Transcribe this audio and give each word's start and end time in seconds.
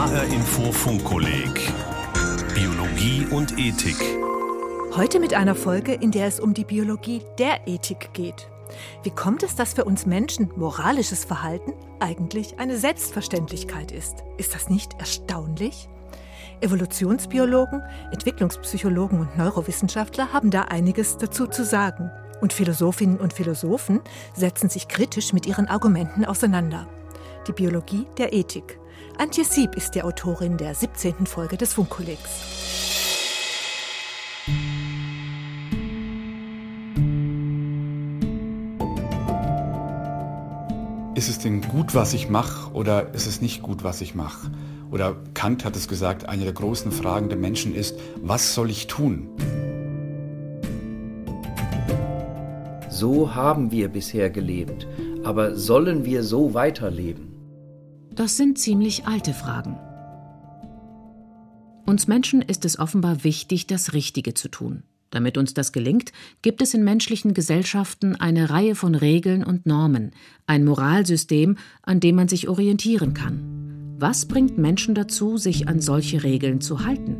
HR 0.00 0.24
Info 0.32 0.72
Funkkolleg 0.72 1.74
Biologie 2.54 3.26
und 3.30 3.58
Ethik. 3.58 3.98
Heute 4.96 5.20
mit 5.20 5.34
einer 5.34 5.54
Folge, 5.54 5.92
in 5.92 6.10
der 6.10 6.26
es 6.26 6.40
um 6.40 6.54
die 6.54 6.64
Biologie 6.64 7.20
der 7.38 7.68
Ethik 7.68 8.14
geht. 8.14 8.48
Wie 9.02 9.10
kommt 9.10 9.42
es, 9.42 9.56
dass 9.56 9.74
für 9.74 9.84
uns 9.84 10.06
Menschen 10.06 10.50
moralisches 10.56 11.26
Verhalten 11.26 11.74
eigentlich 11.98 12.58
eine 12.58 12.78
Selbstverständlichkeit 12.78 13.92
ist? 13.92 14.24
Ist 14.38 14.54
das 14.54 14.70
nicht 14.70 14.98
erstaunlich? 14.98 15.90
Evolutionsbiologen, 16.62 17.82
Entwicklungspsychologen 18.10 19.20
und 19.20 19.36
Neurowissenschaftler 19.36 20.32
haben 20.32 20.50
da 20.50 20.62
einiges 20.62 21.18
dazu 21.18 21.46
zu 21.46 21.62
sagen. 21.62 22.10
Und 22.40 22.54
Philosophinnen 22.54 23.18
und 23.18 23.34
Philosophen 23.34 24.00
setzen 24.32 24.70
sich 24.70 24.88
kritisch 24.88 25.34
mit 25.34 25.44
ihren 25.44 25.68
Argumenten 25.68 26.24
auseinander. 26.24 26.88
Die 27.46 27.52
Biologie 27.52 28.06
der 28.16 28.32
Ethik. 28.32 28.79
Antje 29.20 29.44
Sieb 29.44 29.76
ist 29.76 29.94
die 29.94 30.02
Autorin 30.02 30.56
der 30.56 30.74
17. 30.74 31.26
Folge 31.26 31.58
des 31.58 31.74
Funkkollegs. 31.74 32.30
Ist 41.14 41.28
es 41.28 41.38
denn 41.38 41.60
gut, 41.60 41.94
was 41.94 42.14
ich 42.14 42.30
mache, 42.30 42.72
oder 42.72 43.12
ist 43.12 43.26
es 43.26 43.42
nicht 43.42 43.60
gut, 43.60 43.84
was 43.84 44.00
ich 44.00 44.14
mache? 44.14 44.50
Oder 44.90 45.16
Kant 45.34 45.66
hat 45.66 45.76
es 45.76 45.86
gesagt, 45.86 46.26
eine 46.26 46.44
der 46.44 46.54
großen 46.54 46.90
Fragen 46.90 47.28
der 47.28 47.36
Menschen 47.36 47.74
ist, 47.74 47.98
was 48.22 48.54
soll 48.54 48.70
ich 48.70 48.86
tun? 48.86 49.28
So 52.88 53.34
haben 53.34 53.70
wir 53.70 53.88
bisher 53.88 54.30
gelebt, 54.30 54.86
aber 55.24 55.56
sollen 55.56 56.06
wir 56.06 56.22
so 56.22 56.54
weiterleben? 56.54 57.29
Das 58.20 58.36
sind 58.36 58.58
ziemlich 58.58 59.06
alte 59.06 59.32
Fragen. 59.32 59.78
Uns 61.86 62.06
Menschen 62.06 62.42
ist 62.42 62.66
es 62.66 62.78
offenbar 62.78 63.24
wichtig, 63.24 63.66
das 63.66 63.94
Richtige 63.94 64.34
zu 64.34 64.50
tun. 64.50 64.82
Damit 65.08 65.38
uns 65.38 65.54
das 65.54 65.72
gelingt, 65.72 66.12
gibt 66.42 66.60
es 66.60 66.74
in 66.74 66.84
menschlichen 66.84 67.32
Gesellschaften 67.32 68.16
eine 68.16 68.50
Reihe 68.50 68.74
von 68.74 68.94
Regeln 68.94 69.42
und 69.42 69.64
Normen, 69.64 70.10
ein 70.46 70.66
Moralsystem, 70.66 71.56
an 71.80 72.00
dem 72.00 72.16
man 72.16 72.28
sich 72.28 72.50
orientieren 72.50 73.14
kann. 73.14 73.96
Was 73.98 74.26
bringt 74.26 74.58
Menschen 74.58 74.94
dazu, 74.94 75.38
sich 75.38 75.66
an 75.66 75.80
solche 75.80 76.22
Regeln 76.22 76.60
zu 76.60 76.84
halten? 76.84 77.16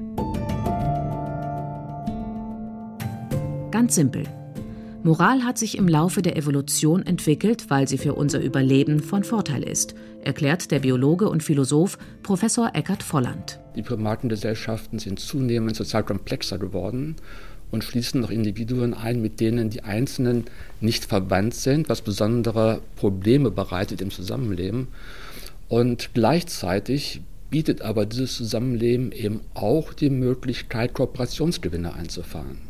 Ganz 3.71 3.95
simpel. 3.95 4.25
Moral 5.03 5.45
hat 5.45 5.57
sich 5.57 5.79
im 5.79 5.89
Laufe 5.89 6.21
der 6.21 6.37
Evolution 6.37 7.07
entwickelt, 7.07 7.71
weil 7.71 7.89
sie 7.89 7.97
für 7.97 8.13
unser 8.13 8.39
Überleben 8.41 9.01
von 9.01 9.25
Vorteil 9.25 9.63
ist, 9.63 9.95
erklärt 10.23 10.71
der 10.71 10.81
Biologe 10.81 11.31
und 11.31 11.43
Philosoph 11.43 11.97
Professor 12.23 12.73
Eckhard 12.75 13.03
Volland. 13.03 13.59
Die 13.77 13.83
Primatengesellschaften 13.83 14.99
sind 14.99 15.19
zunehmend 15.19 15.75
sozial 15.75 16.05
komplexer 16.05 16.59
geworden 16.59 17.17
und 17.71 17.83
schließen 17.83 18.21
noch 18.21 18.31
Individuen 18.31 18.93
ein, 18.93 19.23
mit 19.23 19.41
denen 19.41 19.71
die 19.71 19.85
Einzelnen 19.85 20.45
nicht 20.83 21.07
verwandt 21.07 21.55
sind, 21.55 21.89
was 21.89 22.03
besondere 22.03 22.83
Probleme 22.97 23.51
bereitet 23.51 24.03
im 24.03 24.11
Zusammenleben. 24.11 24.89
Und 25.71 26.11
gleichzeitig 26.13 27.23
bietet 27.49 27.81
aber 27.81 28.05
dieses 28.05 28.37
Zusammenleben 28.37 29.13
eben 29.13 29.41
auch 29.55 29.95
die 29.95 30.11
Möglichkeit, 30.11 30.93
Kooperationsgewinne 30.93 31.95
einzufahren. 31.95 32.70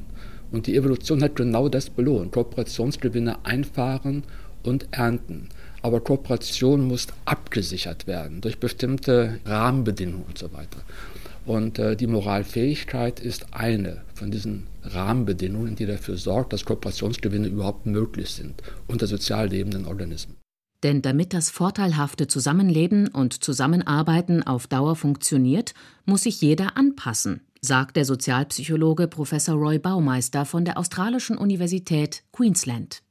Und 0.53 0.67
die 0.67 0.77
Evolution 0.77 1.23
hat 1.23 1.37
genau 1.37 1.69
das 1.69 1.91
belohnt. 1.91 2.33
Kooperationsgewinne 2.33 3.45
einfahren 3.45 4.25
und 4.62 4.89
ernten. 4.91 5.48
Aber 5.83 6.01
Kooperation 6.01 6.87
muss 6.87 7.07
abgesichert 7.25 8.07
werden 8.07 8.41
durch 8.41 8.59
bestimmte 8.59 9.41
Rahmenbedingungen 9.45 10.25
und 10.27 10.39
so 10.39 10.53
weiter. 10.53 10.83
Und 11.47 11.79
äh, 11.79 11.97
die 11.97 12.07
Moralfähigkeit 12.07 13.20
ist 13.20 13.55
eine 13.55 14.03
von 14.15 14.31
diesen 14.31 14.67
Rahmenbedingungen, 14.83 15.77
die 15.77 15.87
dafür 15.87 16.17
sorgt, 16.17 16.53
dass 16.53 16.64
Kooperationsgewinne 16.64 17.48
überhaupt 17.48 17.86
möglich 17.86 18.30
sind 18.30 18.63
unter 18.86 19.07
sozial 19.07 19.48
lebenden 19.48 19.86
Organismen. 19.86 20.36
Denn 20.83 21.03
damit 21.03 21.35
das 21.35 21.51
vorteilhafte 21.51 22.27
Zusammenleben 22.27 23.08
und 23.08 23.45
Zusammenarbeiten 23.45 24.42
auf 24.42 24.67
Dauer 24.67 24.97
funktioniert, 24.97 25.74
muss 26.07 26.23
sich 26.23 26.41
jeder 26.41 26.77
anpassen, 26.77 27.42
sagt 27.63 27.97
der 27.97 28.05
Sozialpsychologe 28.05 29.07
Professor 29.07 29.55
Roy 29.55 29.79
Baumeister 29.79 30.45
von 30.45 30.65
der 30.65 30.79
australischen 30.79 31.37
Universität 31.37 32.23
Queensland. 32.33 33.03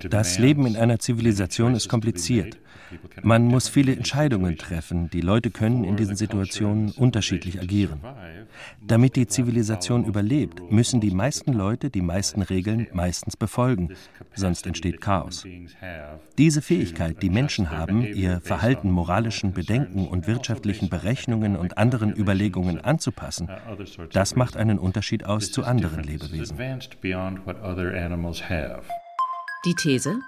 Das 0.00 0.38
Leben 0.38 0.66
in 0.66 0.76
einer 0.76 0.98
Zivilisation 0.98 1.74
ist 1.74 1.88
kompliziert. 1.88 2.58
Man 3.22 3.44
muss 3.46 3.68
viele 3.68 3.94
Entscheidungen 3.94 4.56
treffen. 4.56 5.10
Die 5.10 5.20
Leute 5.20 5.50
können 5.50 5.84
in 5.84 5.96
diesen 5.96 6.16
Situationen 6.16 6.90
unterschiedlich 6.92 7.60
agieren. 7.60 8.00
Damit 8.80 9.16
die 9.16 9.26
Zivilisation 9.26 10.04
überlebt, 10.04 10.70
müssen 10.70 11.00
die 11.00 11.10
meisten 11.10 11.52
Leute 11.52 11.90
die 11.90 12.02
meisten 12.02 12.42
Regeln 12.42 12.86
meistens 12.92 13.36
befolgen, 13.36 13.90
sonst 14.34 14.66
entsteht 14.66 15.00
Chaos. 15.00 15.46
Diese 16.38 16.62
Fähigkeit, 16.62 17.22
die 17.22 17.30
Menschen 17.30 17.70
haben, 17.70 18.02
ihr 18.02 18.40
Verhalten 18.40 18.90
moralischen 18.90 19.52
Bedenken 19.52 20.06
und 20.06 20.26
wirtschaftlichen 20.26 20.88
Berechnungen 20.88 21.56
und 21.56 21.78
anderen 21.78 22.14
Überlegungen 22.14 22.80
anzupassen, 22.80 23.48
das 24.12 24.36
macht 24.36 24.56
einen 24.56 24.78
Unterschied 24.78 25.24
aus 25.24 25.50
zu 25.50 25.64
anderen 25.64 26.02
Lebewesen. 26.04 26.56
Die 29.64 29.74
These? 29.74 30.20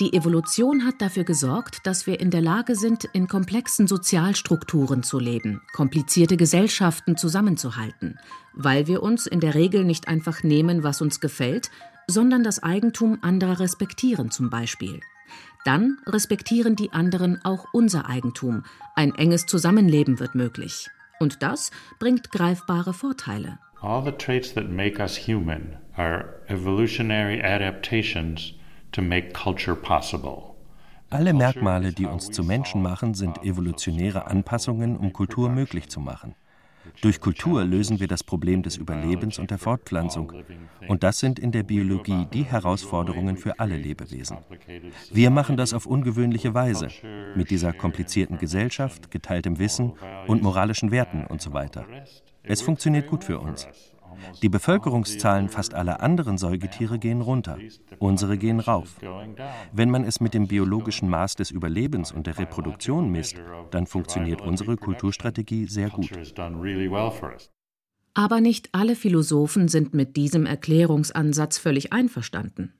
Die 0.00 0.14
Evolution 0.14 0.86
hat 0.86 1.02
dafür 1.02 1.24
gesorgt, 1.24 1.86
dass 1.86 2.06
wir 2.06 2.20
in 2.20 2.30
der 2.30 2.40
Lage 2.40 2.74
sind, 2.74 3.04
in 3.04 3.28
komplexen 3.28 3.86
Sozialstrukturen 3.86 5.02
zu 5.02 5.18
leben, 5.18 5.60
komplizierte 5.74 6.38
Gesellschaften 6.38 7.18
zusammenzuhalten, 7.18 8.18
weil 8.54 8.86
wir 8.86 9.02
uns 9.02 9.26
in 9.26 9.40
der 9.40 9.54
Regel 9.54 9.84
nicht 9.84 10.08
einfach 10.08 10.42
nehmen, 10.42 10.82
was 10.82 11.02
uns 11.02 11.20
gefällt, 11.20 11.70
sondern 12.08 12.42
das 12.42 12.62
Eigentum 12.62 13.18
anderer 13.20 13.60
respektieren 13.60 14.30
zum 14.30 14.48
Beispiel. 14.48 15.00
Dann 15.66 15.98
respektieren 16.06 16.76
die 16.76 16.92
anderen 16.92 17.44
auch 17.44 17.66
unser 17.74 18.08
Eigentum, 18.08 18.64
ein 18.94 19.14
enges 19.14 19.44
Zusammenleben 19.44 20.18
wird 20.18 20.34
möglich. 20.34 20.88
Und 21.20 21.42
das 21.42 21.72
bringt 21.98 22.30
greifbare 22.30 22.94
Vorteile. 22.94 23.58
All 23.82 24.02
the 24.02 24.12
traits 24.12 24.52
that 24.52 24.70
make 24.70 24.98
us 24.98 25.16
human 25.16 25.76
are 25.98 26.40
evolutionary 26.48 27.42
adaptations 27.42 28.54
to 28.92 29.02
make 29.02 29.34
culture 29.34 29.76
possible. 29.76 30.56
Alle 31.10 31.32
Merkmale, 31.32 31.92
die 31.92 32.06
uns 32.06 32.30
zu 32.30 32.42
Menschen 32.42 32.82
machen, 32.82 33.14
sind 33.14 33.42
evolutionäre 33.44 34.26
Anpassungen, 34.26 34.96
um 34.96 35.12
Kultur 35.12 35.50
möglich 35.50 35.88
zu 35.88 36.00
machen. 36.00 36.34
Durch 37.02 37.20
Kultur 37.20 37.64
lösen 37.64 38.00
wir 38.00 38.08
das 38.08 38.24
Problem 38.24 38.62
des 38.62 38.76
Überlebens 38.76 39.38
und 39.38 39.50
der 39.50 39.58
Fortpflanzung. 39.58 40.32
Und 40.88 41.02
das 41.02 41.18
sind 41.18 41.38
in 41.38 41.52
der 41.52 41.62
Biologie 41.62 42.26
die 42.32 42.44
Herausforderungen 42.44 43.36
für 43.36 43.58
alle 43.58 43.76
Lebewesen. 43.76 44.38
Wir 45.10 45.30
machen 45.30 45.56
das 45.56 45.74
auf 45.74 45.86
ungewöhnliche 45.86 46.54
Weise, 46.54 46.88
mit 47.34 47.50
dieser 47.50 47.72
komplizierten 47.72 48.38
Gesellschaft, 48.38 49.10
geteiltem 49.10 49.58
Wissen 49.58 49.92
und 50.26 50.42
moralischen 50.42 50.90
Werten 50.90 51.26
und 51.26 51.40
so 51.40 51.52
weiter. 51.52 51.86
Es 52.42 52.62
funktioniert 52.62 53.08
gut 53.08 53.24
für 53.24 53.40
uns. 53.40 53.68
Die 54.42 54.48
Bevölkerungszahlen 54.48 55.48
fast 55.48 55.74
aller 55.74 56.02
anderen 56.02 56.38
Säugetiere 56.38 56.98
gehen 56.98 57.20
runter, 57.20 57.58
unsere 57.98 58.38
gehen 58.38 58.60
rauf. 58.60 58.96
Wenn 59.72 59.90
man 59.90 60.04
es 60.04 60.20
mit 60.20 60.34
dem 60.34 60.48
biologischen 60.48 61.08
Maß 61.08 61.36
des 61.36 61.50
Überlebens 61.50 62.12
und 62.12 62.26
der 62.26 62.38
Reproduktion 62.38 63.10
misst, 63.10 63.36
dann 63.70 63.86
funktioniert 63.86 64.40
unsere 64.40 64.76
Kulturstrategie 64.76 65.66
sehr 65.66 65.90
gut. 65.90 66.10
Aber 68.14 68.40
nicht 68.40 68.70
alle 68.72 68.96
Philosophen 68.96 69.68
sind 69.68 69.92
mit 69.92 70.16
diesem 70.16 70.46
Erklärungsansatz 70.46 71.58
völlig 71.58 71.92
einverstanden. 71.92 72.72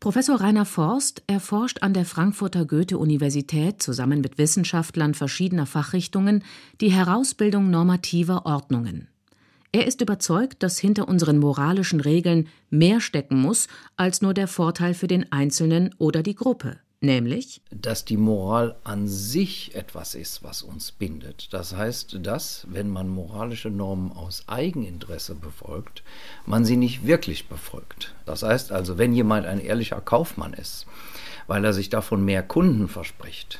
Professor 0.00 0.40
Rainer 0.40 0.66
Forst 0.66 1.22
erforscht 1.26 1.82
an 1.82 1.94
der 1.94 2.04
Frankfurter 2.04 2.66
Goethe-Universität 2.66 3.82
zusammen 3.82 4.20
mit 4.20 4.38
Wissenschaftlern 4.38 5.14
verschiedener 5.14 5.66
Fachrichtungen 5.66 6.44
die 6.80 6.90
Herausbildung 6.90 7.70
normativer 7.70 8.44
Ordnungen. 8.44 9.08
Er 9.76 9.86
ist 9.86 10.00
überzeugt, 10.00 10.62
dass 10.62 10.78
hinter 10.78 11.06
unseren 11.06 11.36
moralischen 11.36 12.00
Regeln 12.00 12.48
mehr 12.70 12.98
stecken 13.02 13.38
muss 13.38 13.68
als 13.98 14.22
nur 14.22 14.32
der 14.32 14.48
Vorteil 14.48 14.94
für 14.94 15.06
den 15.06 15.30
Einzelnen 15.32 15.94
oder 15.98 16.22
die 16.22 16.34
Gruppe. 16.34 16.78
Nämlich, 17.02 17.60
dass 17.70 18.06
die 18.06 18.16
Moral 18.16 18.76
an 18.84 19.06
sich 19.06 19.74
etwas 19.74 20.14
ist, 20.14 20.42
was 20.42 20.62
uns 20.62 20.92
bindet. 20.92 21.52
Das 21.52 21.76
heißt, 21.76 22.20
dass, 22.22 22.66
wenn 22.70 22.88
man 22.88 23.10
moralische 23.10 23.68
Normen 23.68 24.12
aus 24.12 24.44
Eigeninteresse 24.46 25.34
befolgt, 25.34 26.02
man 26.46 26.64
sie 26.64 26.78
nicht 26.78 27.06
wirklich 27.06 27.46
befolgt. 27.46 28.14
Das 28.24 28.42
heißt 28.42 28.72
also, 28.72 28.96
wenn 28.96 29.12
jemand 29.12 29.44
ein 29.44 29.60
ehrlicher 29.60 30.00
Kaufmann 30.00 30.54
ist, 30.54 30.86
weil 31.48 31.62
er 31.66 31.74
sich 31.74 31.90
davon 31.90 32.24
mehr 32.24 32.42
Kunden 32.42 32.88
verspricht, 32.88 33.58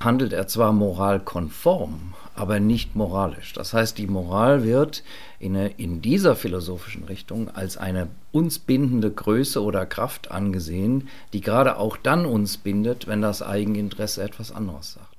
handelt 0.00 0.32
er 0.32 0.46
zwar 0.46 0.72
moralkonform, 0.72 2.14
aber 2.34 2.60
nicht 2.60 2.94
moralisch. 2.94 3.52
Das 3.52 3.74
heißt, 3.74 3.98
die 3.98 4.06
Moral 4.06 4.64
wird 4.64 5.02
in, 5.38 5.54
in, 5.54 6.00
dieser 6.00 6.36
philosophischen 6.36 7.04
Richtung 7.04 7.48
als 7.50 7.76
eine 7.76 8.08
uns 8.30 8.58
bindende 8.58 9.10
Größe 9.10 9.62
oder 9.62 9.86
Kraft 9.86 10.30
angesehen, 10.30 11.08
die 11.32 11.40
gerade 11.40 11.78
auch 11.78 11.96
dann 11.96 12.26
uns 12.26 12.56
bindet, 12.56 13.06
wenn 13.06 13.22
das 13.22 13.42
Eigeninteresse 13.42 14.22
etwas 14.22 14.52
anderes 14.52 14.94
sagt. 14.94 15.18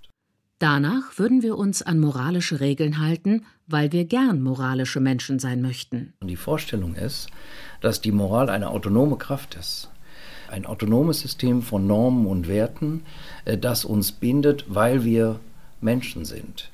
Danach 0.59 1.17
würden 1.17 1.41
wir 1.41 1.57
uns 1.57 1.81
an 1.81 1.99
moralische 1.99 2.59
Regeln 2.59 2.99
halten, 2.99 3.45
weil 3.67 3.93
wir 3.93 4.03
gern 4.03 4.41
moralische 4.41 4.99
Menschen 4.99 5.39
sein 5.39 5.61
möchten. 5.61 6.13
Und 6.19 6.27
die 6.27 6.35
Vorstellung 6.35 6.95
ist, 6.95 7.29
dass 7.79 8.01
die 8.01 8.11
Moral 8.11 8.49
eine 8.49 8.69
autonome 8.69 9.17
Kraft 9.17 9.55
ist. 9.55 9.89
Ein 10.49 10.65
autonomes 10.65 11.19
System 11.19 11.61
von 11.61 11.85
Normen 11.85 12.25
und 12.25 12.47
Werten, 12.47 13.03
äh, 13.45 13.57
das 13.57 13.85
uns 13.85 14.11
bindet, 14.11 14.65
weil 14.67 15.03
wir 15.03 15.39
Menschen 15.79 16.25
sind. 16.25 16.71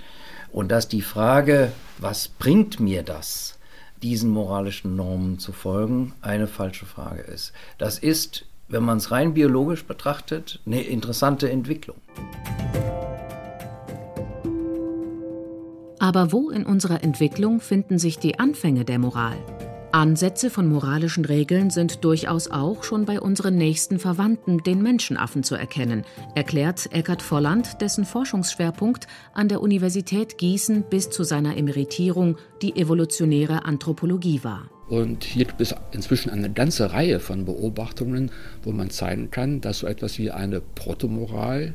Und 0.51 0.71
dass 0.71 0.87
die 0.87 1.01
Frage, 1.01 1.73
was 1.97 2.29
bringt 2.29 2.79
mir 2.79 3.03
das, 3.03 3.57
diesen 4.01 4.29
moralischen 4.29 4.95
Normen 4.95 5.39
zu 5.39 5.51
folgen, 5.51 6.13
eine 6.21 6.47
falsche 6.47 6.85
Frage 6.85 7.21
ist. 7.21 7.51
Das 7.77 7.99
ist, 7.99 8.45
wenn 8.69 8.83
man 8.83 8.97
es 8.97 9.11
rein 9.11 9.33
biologisch 9.33 9.83
betrachtet, 9.83 10.61
eine 10.65 10.81
interessante 10.81 11.49
Entwicklung. 11.49 11.97
Aber 15.99 16.31
wo 16.31 16.49
in 16.49 16.65
unserer 16.65 17.03
Entwicklung 17.03 17.59
finden 17.59 17.99
sich 17.99 18.19
die 18.19 18.39
Anfänge 18.39 18.85
der 18.85 18.99
Moral? 18.99 19.37
Ansätze 19.95 20.49
von 20.49 20.67
moralischen 20.67 21.23
Regeln 21.23 21.69
sind 21.69 22.03
durchaus 22.03 22.51
auch 22.51 22.83
schon 22.83 23.05
bei 23.05 23.21
unseren 23.21 23.55
nächsten 23.55 23.97
Verwandten, 23.97 24.57
den 24.57 24.81
Menschenaffen, 24.81 25.41
zu 25.41 25.55
erkennen, 25.55 26.03
erklärt 26.35 26.91
Eckhard 26.91 27.21
Volland, 27.21 27.79
dessen 27.79 28.03
Forschungsschwerpunkt 28.03 29.07
an 29.33 29.47
der 29.47 29.61
Universität 29.61 30.37
Gießen 30.37 30.83
bis 30.89 31.11
zu 31.11 31.23
seiner 31.23 31.55
Emeritierung 31.55 32.35
die 32.61 32.75
evolutionäre 32.75 33.63
Anthropologie 33.63 34.43
war. 34.43 34.69
Und 34.89 35.23
hier 35.23 35.45
gibt 35.45 35.61
es 35.61 35.73
inzwischen 35.93 36.29
eine 36.29 36.51
ganze 36.51 36.91
Reihe 36.91 37.21
von 37.21 37.45
Beobachtungen, 37.45 38.31
wo 38.63 38.73
man 38.73 38.89
zeigen 38.89 39.31
kann, 39.31 39.61
dass 39.61 39.79
so 39.79 39.87
etwas 39.87 40.19
wie 40.19 40.29
eine 40.29 40.59
Protomoral 40.59 41.73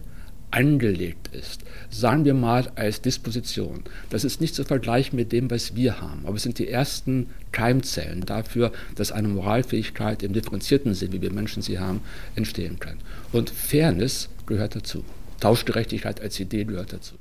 angelegt 0.51 1.29
ist, 1.33 1.63
sagen 1.91 2.25
wir 2.25 2.35
mal 2.35 2.71
als 2.75 3.03
Disposition. 3.03 3.85
Das 4.11 4.25
ist 4.25 4.41
nicht 4.41 4.55
zu 4.55 4.65
vergleichen 4.65 5.17
mit 5.17 5.33
dem, 5.33 5.51
was 5.51 5.75
wir 5.77 6.01
haben, 6.01 6.27
aber 6.27 6.37
es 6.37 6.43
sind 6.43 6.59
die 6.59 6.69
ersten 6.69 7.29
Keimzellen 7.53 8.27
dafür, 8.27 8.73
dass 8.95 9.13
eine 9.13 9.29
Moralfähigkeit 9.29 10.23
im 10.23 10.33
differenzierten 10.33 10.95
Sinn, 10.95 11.13
wie 11.13 11.23
wir 11.23 11.33
Menschen 11.33 11.63
sie 11.63 11.79
haben, 11.79 12.01
entstehen 12.35 12.79
kann. 12.79 12.99
Und 13.33 13.51
Fairness 13.51 14.29
gehört 14.47 14.77
dazu. 14.77 15.05
Tauschgerechtigkeit 15.41 16.21
als 16.21 16.39
Idee 16.39 16.65
gehört 16.65 16.93
dazu. 16.93 17.15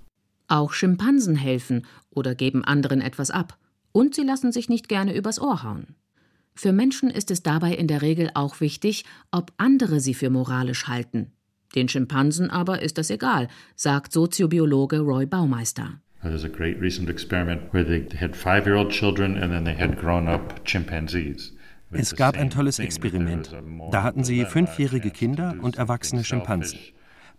Auch 0.47 0.73
Schimpansen 0.73 1.35
helfen 1.35 1.85
oder 2.09 2.35
geben 2.35 2.63
anderen 2.63 3.01
etwas 3.01 3.31
ab. 3.31 3.57
Und 3.91 4.15
sie 4.15 4.23
lassen 4.23 4.51
sich 4.51 4.69
nicht 4.69 4.89
gerne 4.89 5.15
übers 5.15 5.39
Ohr 5.39 5.63
hauen. 5.63 5.95
Für 6.53 6.73
Menschen 6.73 7.09
ist 7.09 7.31
es 7.31 7.41
dabei 7.41 7.73
in 7.73 7.87
der 7.87 8.01
Regel 8.01 8.31
auch 8.33 8.59
wichtig, 8.59 9.05
ob 9.31 9.53
andere 9.57 10.01
sie 10.01 10.13
für 10.13 10.29
moralisch 10.29 10.87
halten, 10.87 11.31
den 11.75 11.87
Schimpansen 11.87 12.49
aber 12.49 12.81
ist 12.81 12.97
das 12.97 13.09
egal, 13.09 13.47
sagt 13.75 14.13
Soziobiologe 14.13 14.99
Roy 14.99 15.25
Baumeister. 15.25 15.99
There's 16.21 16.43
a 16.43 16.49
great 16.49 16.81
recent 16.81 17.09
experiment 17.09 17.73
where 17.73 17.85
they 17.85 18.05
had 18.19 18.35
five-year-old 18.35 18.89
children 18.91 19.37
and 19.37 19.53
then 19.53 19.63
they 19.63 19.75
had 19.75 19.97
grown-up 19.97 20.65
chimpanzees. 20.65 21.53
Es 21.91 22.15
gab 22.15 22.37
ein 22.37 22.49
tolles 22.49 22.77
Experiment. 22.79 23.51
Da 23.91 24.03
hatten 24.03 24.23
sie 24.23 24.45
fünfjährige 24.45 25.09
Kinder 25.09 25.55
und 25.61 25.77
erwachsene 25.77 26.23
Schimpansen. 26.23 26.79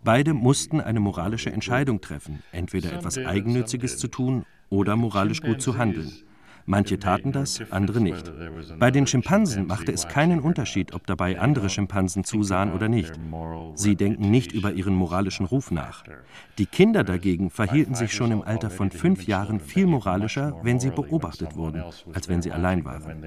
Beide 0.03 0.33
mussten 0.33 0.81
eine 0.81 0.99
moralische 0.99 1.51
Entscheidung 1.51 2.01
treffen, 2.01 2.41
entweder 2.51 2.91
etwas 2.91 3.17
Eigennütziges 3.17 3.97
zu 3.97 4.07
tun 4.07 4.45
oder 4.69 4.95
moralisch 4.95 5.41
gut 5.41 5.61
zu 5.61 5.77
handeln. 5.77 6.11
Manche 6.71 6.97
taten 6.99 7.33
das, 7.33 7.61
andere 7.69 7.99
nicht. 7.99 8.31
Bei 8.79 8.91
den 8.91 9.05
Schimpansen 9.05 9.67
machte 9.67 9.91
es 9.91 10.07
keinen 10.07 10.39
Unterschied, 10.39 10.93
ob 10.93 11.05
dabei 11.05 11.37
andere 11.37 11.69
Schimpansen 11.69 12.23
zusahen 12.23 12.71
oder 12.71 12.87
nicht. 12.87 13.11
Sie 13.75 13.97
denken 13.97 14.31
nicht 14.31 14.53
über 14.53 14.71
ihren 14.71 14.95
moralischen 14.95 15.45
Ruf 15.45 15.69
nach. 15.69 16.05
Die 16.57 16.65
Kinder 16.65 17.03
dagegen 17.03 17.49
verhielten 17.49 17.93
sich 17.93 18.13
schon 18.13 18.31
im 18.31 18.41
Alter 18.41 18.69
von 18.69 18.89
fünf 18.89 19.27
Jahren 19.27 19.59
viel 19.59 19.85
moralischer, 19.85 20.61
wenn 20.63 20.79
sie 20.79 20.91
beobachtet 20.91 21.57
wurden, 21.57 21.83
als 22.13 22.29
wenn 22.29 22.41
sie 22.41 22.53
allein 22.53 22.85
waren. 22.85 23.21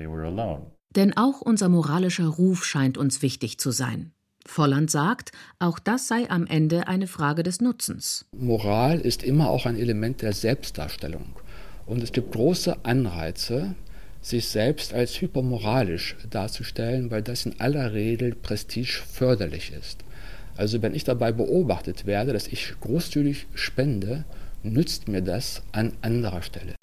Denn 0.96 1.14
auch 1.14 1.43
unser 1.43 1.69
moralischer 1.69 2.29
Ruf 2.29 2.64
scheint 2.64 2.96
uns 2.96 3.20
wichtig 3.20 3.58
zu 3.58 3.73
sein. 3.73 4.12
Volland 4.46 4.91
sagt, 4.91 5.32
auch 5.58 5.79
das 5.79 6.08
sei 6.08 6.31
am 6.31 6.46
Ende 6.46 6.88
eine 6.88 7.08
Frage 7.08 7.43
des 7.43 7.61
Nutzens. 7.61 8.25
Moral 8.32 9.00
ist 9.00 9.23
immer 9.23 9.50
auch 9.50 9.67
ein 9.67 9.76
Element 9.76 10.23
der 10.23 10.32
Selbstdarstellung. 10.32 11.35
Und 11.87 12.03
es 12.03 12.13
gibt 12.13 12.33
große 12.33 12.85
Anreize, 12.85 13.75
sich 14.23 14.49
selbst 14.49 14.95
als 14.95 15.21
hypermoralisch 15.21 16.17
darzustellen, 16.31 17.11
weil 17.11 17.23
das 17.23 17.45
in 17.45 17.61
aller 17.61 17.93
Regel 17.93 18.35
prestigeförderlich 18.35 19.73
ist. 19.79 19.99
Also 20.57 20.81
wenn 20.83 20.95
ich 20.95 21.05
dabei 21.05 21.33
beobachtet 21.33 22.07
werde, 22.07 22.33
dass 22.33 22.47
ich 22.49 22.75
großzügig 22.81 23.47
spende, 23.55 24.25
nützt 24.63 25.09
mir 25.09 25.21
das 25.21 25.63
an 25.73 25.93
anderer 26.01 26.43
Stelle. 26.43 26.75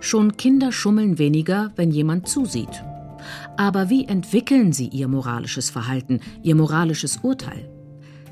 Schon 0.00 0.36
Kinder 0.36 0.72
schummeln 0.72 1.18
weniger, 1.18 1.72
wenn 1.76 1.90
jemand 1.90 2.28
zusieht. 2.28 2.84
Aber 3.56 3.90
wie 3.90 4.06
entwickeln 4.06 4.72
sie 4.72 4.88
ihr 4.88 5.08
moralisches 5.08 5.68
Verhalten, 5.68 6.20
ihr 6.42 6.54
moralisches 6.54 7.18
Urteil? 7.22 7.68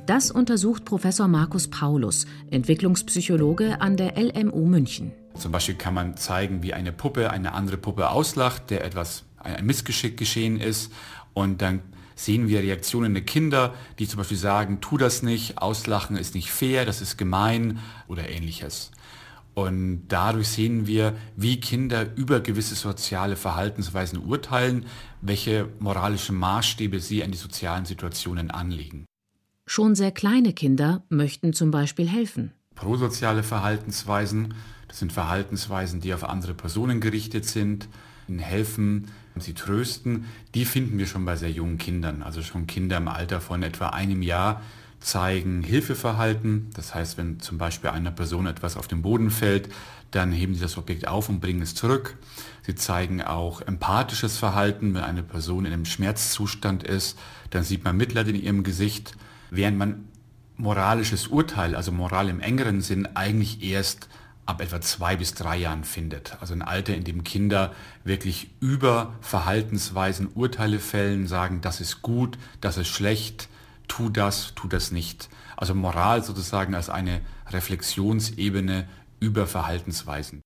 Das 0.08 0.30
untersucht 0.30 0.86
Professor 0.86 1.28
Markus 1.28 1.68
Paulus, 1.68 2.24
Entwicklungspsychologe 2.50 3.82
an 3.82 3.98
der 3.98 4.16
LMU 4.16 4.64
München. 4.64 5.12
Zum 5.34 5.52
Beispiel 5.52 5.74
kann 5.74 5.92
man 5.92 6.16
zeigen, 6.16 6.62
wie 6.62 6.72
eine 6.72 6.92
Puppe 6.92 7.30
eine 7.30 7.52
andere 7.52 7.76
Puppe 7.76 8.08
auslacht, 8.08 8.70
der 8.70 8.86
etwas 8.86 9.24
ein 9.36 9.66
Missgeschick 9.66 10.16
geschehen 10.16 10.58
ist. 10.60 10.90
Und 11.34 11.60
dann 11.60 11.82
sehen 12.14 12.48
wir 12.48 12.60
Reaktionen 12.60 13.12
der 13.12 13.22
Kinder, 13.22 13.74
die 13.98 14.08
zum 14.08 14.16
Beispiel 14.16 14.38
sagen, 14.38 14.80
tu 14.80 14.96
das 14.96 15.22
nicht, 15.22 15.58
auslachen 15.58 16.16
ist 16.16 16.34
nicht 16.34 16.50
fair, 16.50 16.86
das 16.86 17.02
ist 17.02 17.18
gemein 17.18 17.78
oder 18.06 18.30
ähnliches. 18.30 18.92
Und 19.52 20.04
dadurch 20.08 20.48
sehen 20.48 20.86
wir, 20.86 21.18
wie 21.36 21.60
Kinder 21.60 22.16
über 22.16 22.40
gewisse 22.40 22.76
soziale 22.76 23.36
Verhaltensweisen 23.36 24.20
urteilen, 24.20 24.86
welche 25.20 25.68
moralischen 25.80 26.38
Maßstäbe 26.38 26.98
sie 26.98 27.22
an 27.22 27.30
die 27.30 27.36
sozialen 27.36 27.84
Situationen 27.84 28.50
anlegen. 28.50 29.07
Schon 29.70 29.94
sehr 29.94 30.12
kleine 30.12 30.54
Kinder 30.54 31.02
möchten 31.10 31.52
zum 31.52 31.70
Beispiel 31.70 32.08
helfen. 32.08 32.52
Prosoziale 32.74 33.42
Verhaltensweisen, 33.42 34.54
das 34.88 34.98
sind 34.98 35.12
Verhaltensweisen, 35.12 36.00
die 36.00 36.14
auf 36.14 36.24
andere 36.24 36.54
Personen 36.54 37.02
gerichtet 37.02 37.44
sind, 37.44 37.86
ihnen 38.28 38.38
helfen, 38.38 39.08
sie 39.36 39.52
trösten, 39.52 40.24
die 40.54 40.64
finden 40.64 40.96
wir 40.96 41.06
schon 41.06 41.26
bei 41.26 41.36
sehr 41.36 41.50
jungen 41.50 41.76
Kindern. 41.76 42.22
Also 42.22 42.40
schon 42.40 42.66
Kinder 42.66 42.96
im 42.96 43.08
Alter 43.08 43.42
von 43.42 43.62
etwa 43.62 43.90
einem 43.90 44.22
Jahr 44.22 44.62
zeigen 45.00 45.62
Hilfeverhalten. 45.62 46.70
Das 46.72 46.94
heißt, 46.94 47.18
wenn 47.18 47.38
zum 47.38 47.58
Beispiel 47.58 47.90
einer 47.90 48.10
Person 48.10 48.46
etwas 48.46 48.74
auf 48.74 48.88
den 48.88 49.02
Boden 49.02 49.30
fällt, 49.30 49.68
dann 50.12 50.32
heben 50.32 50.54
sie 50.54 50.62
das 50.62 50.78
Objekt 50.78 51.06
auf 51.06 51.28
und 51.28 51.40
bringen 51.40 51.60
es 51.60 51.74
zurück. 51.74 52.16
Sie 52.62 52.74
zeigen 52.74 53.20
auch 53.20 53.60
empathisches 53.60 54.38
Verhalten. 54.38 54.94
Wenn 54.94 55.02
eine 55.02 55.22
Person 55.22 55.66
in 55.66 55.74
einem 55.74 55.84
Schmerzzustand 55.84 56.84
ist, 56.84 57.18
dann 57.50 57.64
sieht 57.64 57.84
man 57.84 57.98
Mitleid 57.98 58.28
in 58.28 58.34
ihrem 58.34 58.62
Gesicht 58.62 59.14
während 59.50 59.78
man 59.78 60.08
moralisches 60.56 61.28
Urteil, 61.28 61.74
also 61.74 61.92
Moral 61.92 62.28
im 62.28 62.40
engeren 62.40 62.80
Sinn, 62.80 63.06
eigentlich 63.14 63.62
erst 63.62 64.08
ab 64.46 64.62
etwa 64.62 64.80
zwei 64.80 65.16
bis 65.16 65.34
drei 65.34 65.58
Jahren 65.58 65.84
findet. 65.84 66.36
Also 66.40 66.54
ein 66.54 66.62
Alter, 66.62 66.94
in 66.94 67.04
dem 67.04 67.22
Kinder 67.22 67.74
wirklich 68.02 68.50
über 68.60 69.14
Verhaltensweisen 69.20 70.28
Urteile 70.34 70.78
fällen, 70.78 71.26
sagen, 71.26 71.60
das 71.60 71.80
ist 71.80 72.02
gut, 72.02 72.38
das 72.60 72.78
ist 72.78 72.88
schlecht, 72.88 73.48
tu 73.88 74.08
das, 74.08 74.54
tu 74.54 74.66
das 74.66 74.90
nicht. 74.90 75.28
Also 75.56 75.74
Moral 75.74 76.24
sozusagen 76.24 76.74
als 76.74 76.88
eine 76.88 77.20
Reflexionsebene 77.50 78.88
über 79.20 79.46
Verhaltensweisen. 79.46 80.40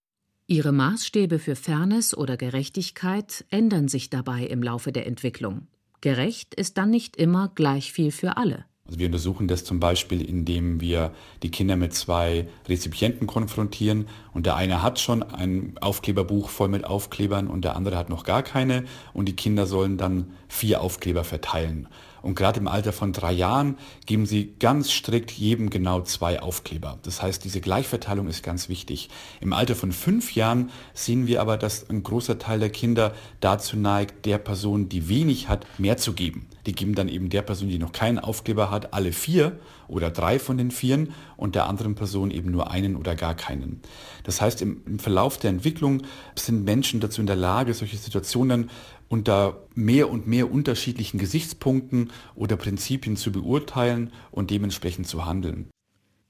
Ihre 0.49 0.73
Maßstäbe 0.73 1.39
für 1.39 1.55
Fairness 1.55 2.15
oder 2.15 2.37
Gerechtigkeit 2.37 3.45
ändern 3.51 3.89
sich 3.89 4.11
dabei 4.11 4.45
im 4.45 4.63
Laufe 4.63 4.91
der 4.91 5.07
Entwicklung. 5.07 5.69
Gerecht 6.01 6.55
ist 6.55 6.77
dann 6.77 6.91
nicht 6.91 7.17
immer 7.17 7.53
gleich 7.55 7.93
viel 7.93 8.11
für 8.11 8.37
alle. 8.37 8.65
Also 8.93 9.01
wir 9.01 9.07
untersuchen 9.07 9.49
das 9.49 9.65
zum 9.65 9.81
Beispiel, 9.81 10.21
indem 10.21 10.83
wir 10.83 11.13
die 11.43 11.51
Kinder 11.51 11.77
mit 11.77 11.95
zwei 11.95 12.47
Rezipienten 12.69 13.27
konfrontieren 13.27 14.07
und 14.35 14.45
der 14.45 14.55
eine 14.57 14.83
hat 14.83 15.01
schon 15.01 15.23
ein 15.23 15.79
Aufkleberbuch 15.81 16.51
voll 16.51 16.69
mit 16.69 16.85
Aufklebern 16.85 17.49
und 17.49 17.65
der 17.65 17.75
andere 17.75 17.97
hat 17.97 18.11
noch 18.11 18.23
gar 18.23 18.43
keine 18.43 18.85
und 19.15 19.31
die 19.31 19.35
Kinder 19.35 19.65
sollen 19.65 19.97
dann 19.97 20.33
vier 20.47 20.83
Aufkleber 20.83 21.25
verteilen. 21.25 21.89
Und 22.23 22.35
gerade 22.35 22.61
im 22.61 22.69
Alter 22.69 22.93
von 22.93 23.13
drei 23.13 23.33
Jahren 23.33 23.77
geben 24.07 24.27
sie 24.27 24.55
ganz 24.59 24.91
strikt 24.91 25.31
jedem 25.33 25.71
genau 25.71 26.03
zwei 26.03 26.41
Aufkleber. 26.41 26.99
Das 27.03 27.21
heißt, 27.21 27.45
diese 27.45 27.61
Gleichverteilung 27.61 28.29
ist 28.29 28.43
ganz 28.43 28.69
wichtig. 28.69 29.11
Im 29.41 29.53
Alter 29.53 29.75
von 29.75 29.93
fünf 29.93 30.35
Jahren 30.35 30.71
sehen 30.95 31.27
wir 31.27 31.41
aber, 31.41 31.57
dass 31.57 31.89
ein 31.91 32.03
großer 32.03 32.39
Teil 32.39 32.61
der 32.61 32.71
Kinder 32.71 33.13
dazu 33.41 33.77
neigt, 33.77 34.25
der 34.25 34.39
Person, 34.39 34.89
die 34.89 35.09
wenig 35.09 35.49
hat, 35.49 35.67
mehr 35.79 35.97
zu 35.97 36.13
geben. 36.13 36.47
Die 36.67 36.73
geben 36.73 36.95
dann 36.95 37.09
eben 37.09 37.29
der 37.29 37.43
Person, 37.43 37.69
die 37.69 37.79
noch 37.79 37.93
keinen 37.93 38.21
Aufkleber 38.21 38.71
hat, 38.71 38.95
alle 38.95 39.13
vier 39.13 39.59
oder 39.89 40.11
drei 40.11 40.39
von 40.39 40.57
den 40.57 40.71
vieren 40.71 41.13
und 41.37 41.55
der 41.55 41.67
anderen 41.67 41.97
Person 41.97 42.31
eben 42.31 42.51
nur 42.51 42.71
einen 42.71 42.97
oder 42.97 43.17
gar 43.17 43.35
keinen. 43.35 43.81
Das 44.23 44.41
heißt, 44.41 44.63
im, 44.63 44.81
im 44.87 44.99
Verlauf 45.01 45.39
der 45.39 45.51
Entwicklung 45.51 46.03
sind 46.37 46.65
Menschen 46.65 47.01
dazu 47.01 47.21
in 47.21 47.27
der 47.27 47.37
Lage, 47.37 47.75
solche 47.75 47.97
Situationen 47.97 48.71
unter 49.13 49.67
mehr 49.75 50.11
und 50.11 50.27
mehr 50.27 50.51
unterschiedlichen 50.51 51.19
Gesichtspunkten 51.19 52.11
oder 52.35 52.57
Prinzipien 52.57 53.19
zu 53.19 53.31
beurteilen 53.31 54.11
und 54.31 54.51
dementsprechend 54.51 55.07
zu 55.07 55.27
handeln. 55.27 55.69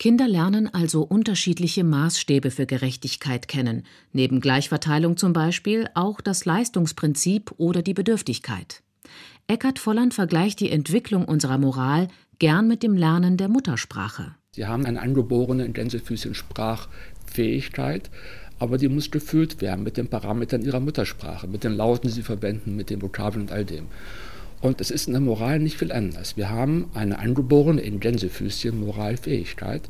Kinder 0.00 0.26
lernen 0.26 0.68
also 0.74 1.02
unterschiedliche 1.02 1.84
Maßstäbe 1.84 2.50
für 2.50 2.66
Gerechtigkeit 2.66 3.46
kennen, 3.46 3.84
neben 4.12 4.40
Gleichverteilung 4.40 5.16
zum 5.16 5.32
Beispiel 5.32 5.88
auch 5.94 6.20
das 6.20 6.44
Leistungsprinzip 6.44 7.54
oder 7.56 7.82
die 7.82 7.94
Bedürftigkeit. 7.94 8.82
Eckhard 9.46 9.78
Volland 9.78 10.12
vergleicht 10.12 10.58
die 10.58 10.70
Entwicklung 10.70 11.24
unserer 11.24 11.58
Moral 11.58 12.08
gern 12.40 12.66
mit 12.66 12.82
dem 12.82 12.96
Lernen 12.96 13.36
der 13.36 13.48
Muttersprache. 13.48 14.34
Sie 14.50 14.66
haben 14.66 14.86
eine 14.86 15.00
angeborene 15.00 15.70
Gänsefüßchen 15.70 16.34
Sprachfähigkeit, 16.34 18.10
aber 18.62 18.78
die 18.78 18.88
muss 18.88 19.10
gefüllt 19.10 19.60
werden 19.60 19.82
mit 19.82 19.96
den 19.96 20.06
Parametern 20.06 20.62
ihrer 20.62 20.78
Muttersprache, 20.78 21.48
mit 21.48 21.64
den 21.64 21.72
Lauten, 21.72 22.06
die 22.06 22.14
sie 22.14 22.22
verwenden, 22.22 22.76
mit 22.76 22.90
den 22.90 23.02
Vokabeln 23.02 23.46
und 23.46 23.52
all 23.52 23.64
dem. 23.64 23.88
Und 24.60 24.80
es 24.80 24.92
ist 24.92 25.08
in 25.08 25.14
der 25.14 25.20
Moral 25.20 25.58
nicht 25.58 25.76
viel 25.76 25.90
anders. 25.90 26.36
Wir 26.36 26.48
haben 26.48 26.88
eine 26.94 27.18
angeborene, 27.18 27.80
in 27.80 27.98
Gänsefüßchen, 27.98 28.78
Moralfähigkeit, 28.78 29.82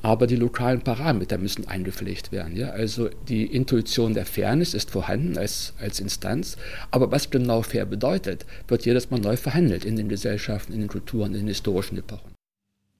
aber 0.00 0.26
die 0.26 0.36
lokalen 0.36 0.80
Parameter 0.80 1.36
müssen 1.36 1.68
eingepflegt 1.68 2.32
werden. 2.32 2.56
Ja? 2.56 2.70
Also 2.70 3.10
die 3.28 3.44
Intuition 3.44 4.14
der 4.14 4.24
Fairness 4.24 4.72
ist 4.72 4.90
vorhanden 4.90 5.36
als, 5.36 5.74
als 5.78 6.00
Instanz, 6.00 6.56
aber 6.90 7.12
was 7.12 7.28
genau 7.28 7.60
fair 7.60 7.84
bedeutet, 7.84 8.46
wird 8.68 8.86
jedes 8.86 9.10
Mal 9.10 9.20
neu 9.20 9.36
verhandelt 9.36 9.84
in 9.84 9.96
den 9.96 10.08
Gesellschaften, 10.08 10.72
in 10.72 10.80
den 10.80 10.88
Kulturen, 10.88 11.34
in 11.34 11.40
den 11.40 11.48
historischen 11.48 11.98
Epochen. 11.98 12.32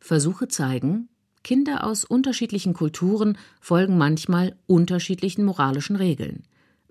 Versuche 0.01 0.49
zeigen, 0.49 1.09
Kinder 1.45 1.85
aus 1.85 2.05
unterschiedlichen 2.05 2.73
Kulturen 2.73 3.39
folgen 3.61 3.99
manchmal 3.99 4.57
unterschiedlichen 4.67 5.45
moralischen 5.45 5.95
Regeln. 5.95 6.43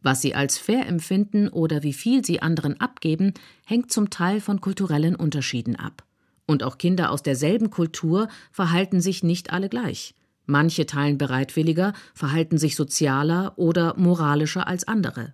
Was 0.01 0.21
sie 0.21 0.35
als 0.35 0.57
fair 0.57 0.87
empfinden 0.87 1.49
oder 1.49 1.81
wie 1.81 1.91
viel 1.91 2.23
sie 2.23 2.41
anderen 2.41 2.79
abgeben, 2.79 3.33
hängt 3.65 3.91
zum 3.91 4.09
Teil 4.09 4.39
von 4.39 4.61
kulturellen 4.61 5.15
Unterschieden 5.15 5.75
ab. 5.75 6.03
Und 6.45 6.61
auch 6.63 6.77
Kinder 6.77 7.09
aus 7.09 7.23
derselben 7.23 7.71
Kultur 7.71 8.27
verhalten 8.51 9.01
sich 9.01 9.23
nicht 9.23 9.51
alle 9.51 9.69
gleich. 9.69 10.13
Manche 10.45 10.85
teilen 10.85 11.17
bereitwilliger, 11.17 11.93
verhalten 12.13 12.57
sich 12.57 12.75
sozialer 12.75 13.53
oder 13.55 13.95
moralischer 13.97 14.67
als 14.67 14.87
andere. 14.87 15.33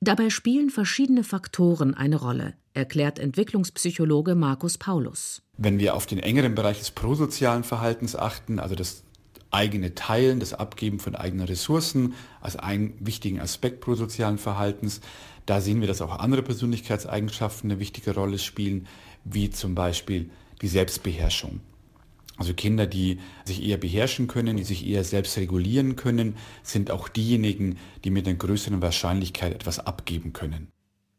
Dabei 0.00 0.30
spielen 0.30 0.70
verschiedene 0.70 1.24
Faktoren 1.24 1.94
eine 1.94 2.16
Rolle, 2.16 2.54
erklärt 2.74 3.18
Entwicklungspsychologe 3.18 4.34
Markus 4.34 4.78
Paulus. 4.78 5.42
Wenn 5.56 5.78
wir 5.78 5.94
auf 5.94 6.06
den 6.06 6.18
engeren 6.18 6.54
Bereich 6.54 6.78
des 6.78 6.90
prosozialen 6.90 7.64
Verhaltens 7.64 8.14
achten, 8.16 8.58
also 8.58 8.74
das 8.74 9.04
eigene 9.50 9.94
Teilen, 9.94 10.40
das 10.40 10.52
Abgeben 10.52 10.98
von 10.98 11.14
eigenen 11.14 11.46
Ressourcen 11.46 12.14
als 12.40 12.56
einen 12.56 12.94
wichtigen 13.00 13.40
Aspekt 13.40 13.80
prosozialen 13.80 14.38
Verhaltens, 14.38 15.00
da 15.46 15.60
sehen 15.60 15.80
wir, 15.80 15.88
dass 15.88 16.02
auch 16.02 16.18
andere 16.18 16.42
Persönlichkeitseigenschaften 16.42 17.70
eine 17.70 17.80
wichtige 17.80 18.14
Rolle 18.14 18.38
spielen, 18.38 18.86
wie 19.24 19.50
zum 19.50 19.74
Beispiel 19.74 20.30
die 20.60 20.68
Selbstbeherrschung. 20.68 21.60
Also 22.36 22.54
Kinder, 22.54 22.86
die 22.86 23.18
sich 23.44 23.62
eher 23.62 23.78
beherrschen 23.78 24.26
können, 24.26 24.56
die 24.56 24.64
sich 24.64 24.86
eher 24.86 25.04
selbst 25.04 25.36
regulieren 25.38 25.96
können, 25.96 26.36
sind 26.62 26.90
auch 26.90 27.08
diejenigen, 27.08 27.78
die 28.04 28.10
mit 28.10 28.26
einer 28.26 28.36
größeren 28.36 28.82
Wahrscheinlichkeit 28.82 29.54
etwas 29.54 29.78
abgeben 29.78 30.32
können. 30.32 30.68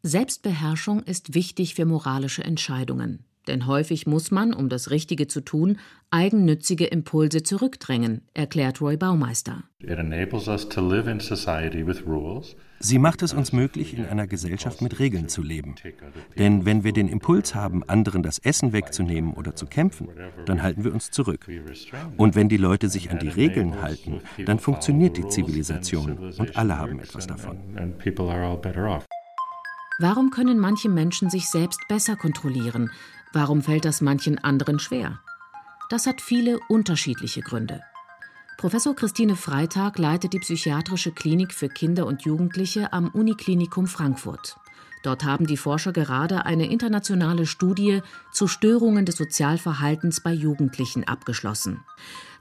Selbstbeherrschung 0.03 1.03
ist 1.03 1.33
wichtig 1.33 1.75
für 1.75 1.85
moralische 1.85 2.43
Entscheidungen. 2.43 3.25
Denn 3.47 3.65
häufig 3.65 4.05
muss 4.05 4.29
man, 4.29 4.53
um 4.53 4.69
das 4.69 4.91
Richtige 4.91 5.27
zu 5.27 5.41
tun, 5.41 5.79
eigennützige 6.11 6.85
Impulse 6.85 7.43
zurückdrängen, 7.43 8.21
erklärt 8.33 8.81
Roy 8.81 8.97
Baumeister. 8.97 9.63
Sie 12.79 12.99
macht 12.99 13.21
es 13.21 13.33
uns 13.33 13.53
möglich, 13.53 13.97
in 13.97 14.05
einer 14.05 14.27
Gesellschaft 14.27 14.81
mit 14.81 14.99
Regeln 14.99 15.29
zu 15.29 15.41
leben. 15.41 15.75
Denn 16.37 16.65
wenn 16.65 16.83
wir 16.83 16.93
den 16.93 17.07
Impuls 17.07 17.55
haben, 17.55 17.83
anderen 17.83 18.23
das 18.23 18.39
Essen 18.39 18.73
wegzunehmen 18.73 19.33
oder 19.33 19.55
zu 19.55 19.65
kämpfen, 19.65 20.09
dann 20.45 20.61
halten 20.61 20.83
wir 20.83 20.93
uns 20.93 21.11
zurück. 21.11 21.47
Und 22.17 22.35
wenn 22.35 22.49
die 22.49 22.57
Leute 22.57 22.89
sich 22.89 23.09
an 23.09 23.19
die 23.19 23.29
Regeln 23.29 23.81
halten, 23.81 24.21
dann 24.45 24.59
funktioniert 24.59 25.17
die 25.17 25.27
Zivilisation 25.27 26.33
und 26.37 26.55
alle 26.57 26.77
haben 26.77 26.99
etwas 26.99 27.27
davon. 27.27 27.57
Warum 29.99 30.29
können 30.29 30.59
manche 30.59 30.89
Menschen 30.89 31.29
sich 31.29 31.49
selbst 31.49 31.79
besser 31.87 32.15
kontrollieren? 32.15 32.91
Warum 33.33 33.63
fällt 33.63 33.85
das 33.85 34.01
manchen 34.01 34.37
anderen 34.37 34.79
schwer? 34.79 35.19
Das 35.89 36.05
hat 36.05 36.21
viele 36.21 36.59
unterschiedliche 36.69 37.41
Gründe. 37.41 37.81
Professor 38.57 38.95
Christine 38.95 39.35
Freitag 39.35 39.99
leitet 39.99 40.33
die 40.33 40.39
psychiatrische 40.39 41.11
Klinik 41.11 41.53
für 41.53 41.69
Kinder 41.69 42.07
und 42.07 42.23
Jugendliche 42.23 42.91
am 42.91 43.09
Uniklinikum 43.09 43.85
Frankfurt. 43.85 44.57
Dort 45.03 45.23
haben 45.23 45.45
die 45.45 45.57
Forscher 45.57 45.93
gerade 45.93 46.47
eine 46.47 46.67
internationale 46.67 47.45
Studie 47.45 48.01
zu 48.31 48.47
Störungen 48.47 49.05
des 49.05 49.17
Sozialverhaltens 49.17 50.21
bei 50.21 50.33
Jugendlichen 50.33 51.03
abgeschlossen. 51.03 51.81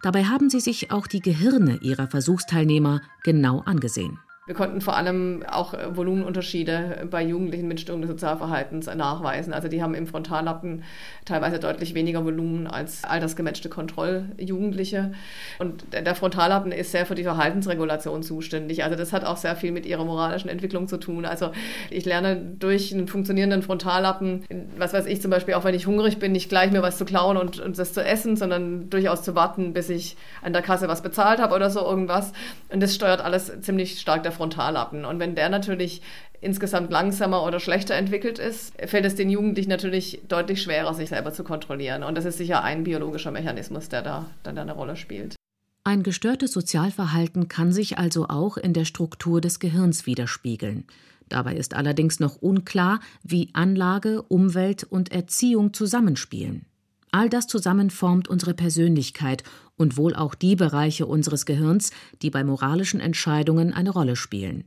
Dabei 0.01 0.25
haben 0.25 0.49
sie 0.49 0.61
sich 0.61 0.91
auch 0.91 1.07
die 1.07 1.21
Gehirne 1.21 1.81
ihrer 1.83 2.09
Versuchsteilnehmer 2.09 3.03
genau 3.23 3.61
angesehen. 3.67 4.19
Wir 4.49 4.55
konnten 4.55 4.81
vor 4.81 4.97
allem 4.97 5.43
auch 5.51 5.75
äh, 5.75 5.97
Volumenunterschiede 5.97 7.09
bei 7.11 7.25
Jugendlichen 7.25 7.67
mit 7.67 7.81
Störungen 7.81 8.03
des 8.03 8.13
Sozialverhaltens 8.13 8.87
nachweisen. 8.87 9.53
Also 9.53 9.67
die 9.67 9.83
haben 9.83 9.95
im 9.95 10.07
Frontallappen 10.07 10.85
teilweise 11.25 11.59
deutlich 11.59 11.95
weniger 11.95 12.25
Volumen 12.25 12.69
als 12.69 13.03
altersgematchte 13.03 13.69
Kontrolljugendliche. 13.69 15.11
Und 15.59 15.93
der 15.93 16.15
Frontallappen 16.15 16.71
ist 16.71 16.93
sehr 16.93 17.07
für 17.07 17.17
die 17.17 17.25
Verhaltensregulation 17.25 18.23
zuständig. 18.23 18.85
Also 18.85 18.97
das 18.97 19.13
hat 19.13 19.25
auch 19.25 19.37
sehr 19.37 19.57
viel 19.57 19.73
mit 19.73 19.85
ihrer 19.85 20.05
moralischen 20.05 20.49
Entwicklung 20.49 20.87
zu 20.87 20.99
tun. 20.99 21.25
Also 21.25 21.51
ich 21.91 22.05
lerne 22.05 22.37
durch 22.37 22.95
einen 22.95 23.09
funktionierenden 23.09 23.63
Frontallappen, 23.63 24.45
was 24.79 24.93
weiß 24.93 25.07
ich 25.07 25.21
zum 25.21 25.33
Beispiel, 25.33 25.55
auch 25.55 25.65
wenn 25.65 25.75
ich 25.75 25.89
hungrig 25.89 26.21
bin, 26.21 26.31
nicht 26.31 26.49
gleich 26.49 26.71
mir 26.71 26.83
was 26.83 26.99
zu 26.99 27.05
klauen 27.05 27.37
und, 27.37 27.59
und 27.59 27.77
das 27.77 27.93
zu 27.93 28.05
essen, 28.05 28.37
sondern 28.37 28.91
durchaus 28.91 29.25
zu 29.25 29.35
warten, 29.35 29.73
bis 29.73 29.89
ich 29.89 30.17
an 30.41 30.53
der 30.53 30.63
Kasse 30.63 30.87
was 30.87 31.03
bezahlt 31.03 31.41
habe 31.41 31.53
oder 31.53 31.69
so 31.69 31.81
irgendwas. 31.81 32.33
Und 32.69 32.81
das 32.81 32.95
steuert 32.95 33.21
alles 33.21 33.53
ziemlich 33.63 33.99
stark 33.99 34.23
davon 34.23 34.36
Frontallappen. 34.37 35.05
Und 35.05 35.19
wenn 35.19 35.35
der 35.35 35.49
natürlich 35.49 36.03
insgesamt 36.41 36.91
langsamer 36.91 37.45
oder 37.45 37.61
schlechter 37.61 37.95
entwickelt 37.95 38.39
ist, 38.39 38.75
fällt 38.87 39.05
es 39.05 39.15
den 39.15 39.31
Jugendlichen 39.31 39.71
natürlich 39.71 40.21
deutlich 40.29 40.63
schwerer, 40.63 40.95
sich 40.95 41.09
selber 41.09 41.33
zu 41.33 41.45
kontrollieren. 41.45 42.03
Und 42.03 42.17
das 42.17 42.25
ist 42.25 42.39
sicher 42.39 42.63
ein 42.63 42.85
biologischer 42.85 43.31
Mechanismus, 43.31 43.89
der 43.89 44.03
da 44.03 44.27
dann 44.43 44.59
eine 44.59 44.73
Rolle 44.73 44.97
spielt. 44.97 45.37
Ein 45.85 46.03
gestörtes 46.03 46.53
Sozialverhalten 46.53 47.49
kann 47.49 47.73
sich 47.73 47.97
also 47.97 48.27
auch 48.29 48.57
in 48.57 48.73
der 48.73 48.85
Struktur 48.85 49.41
des 49.41 49.61
Gehirns 49.61 50.05
widerspiegeln. 50.07 50.85
Dabei 51.29 51.55
ist 51.55 51.75
allerdings 51.75 52.21
noch 52.21 52.37
unklar, 52.37 53.01
wie 53.23 53.51
Anlage, 53.53 54.23
Umwelt 54.23 54.85
und 54.85 55.13
Erziehung 55.13 55.73
zusammenspielen. 55.73 56.67
All 57.13 57.29
das 57.29 57.47
zusammen 57.47 57.91
formt 57.91 58.29
unsere 58.29 58.53
Persönlichkeit 58.53 59.43
und 59.77 59.97
wohl 59.97 60.15
auch 60.15 60.35
die 60.35 60.57
Bereiche 60.57 61.07
unseres 61.07 61.47
Gehirns, 61.47 61.91
die 62.23 62.31
bei 62.31 62.45
moralischen 62.45 63.01
Entscheidungen 63.01 63.73
eine 63.73 63.91
Rolle 63.91 64.17
spielen. 64.17 64.65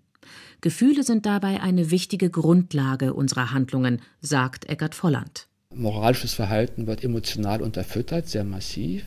Gefühle 0.62 1.04
sind 1.04 1.26
dabei 1.26 1.62
eine 1.62 1.90
wichtige 1.92 2.30
Grundlage 2.30 3.14
unserer 3.14 3.52
Handlungen, 3.52 4.02
sagt 4.22 4.66
Eckart 4.70 4.94
Volland. 4.94 5.48
Moralisches 5.74 6.34
Verhalten 6.34 6.88
wird 6.88 7.04
emotional 7.04 7.62
unterfüttert, 7.62 8.28
sehr 8.28 8.44
massiv. 8.44 9.06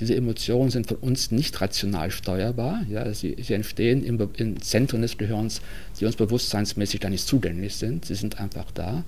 Diese 0.00 0.16
Emotionen 0.16 0.70
sind 0.70 0.86
von 0.88 0.96
uns 0.96 1.30
nicht 1.30 1.60
rational 1.60 2.10
steuerbar. 2.10 2.84
Ja, 2.88 3.12
sie, 3.14 3.36
sie 3.40 3.54
entstehen 3.54 4.04
im, 4.04 4.18
in 4.36 4.60
Zentren 4.60 5.02
des 5.02 5.18
Gehirns, 5.18 5.60
die 5.98 6.06
uns 6.06 6.16
bewusstseinsmäßig 6.16 7.00
da 7.00 7.10
nicht 7.10 7.26
zugänglich 7.26 7.76
sind. 7.76 8.04
Sie 8.04 8.14
sind 8.14 8.40
einfach 8.40 8.70
da. 8.72 9.04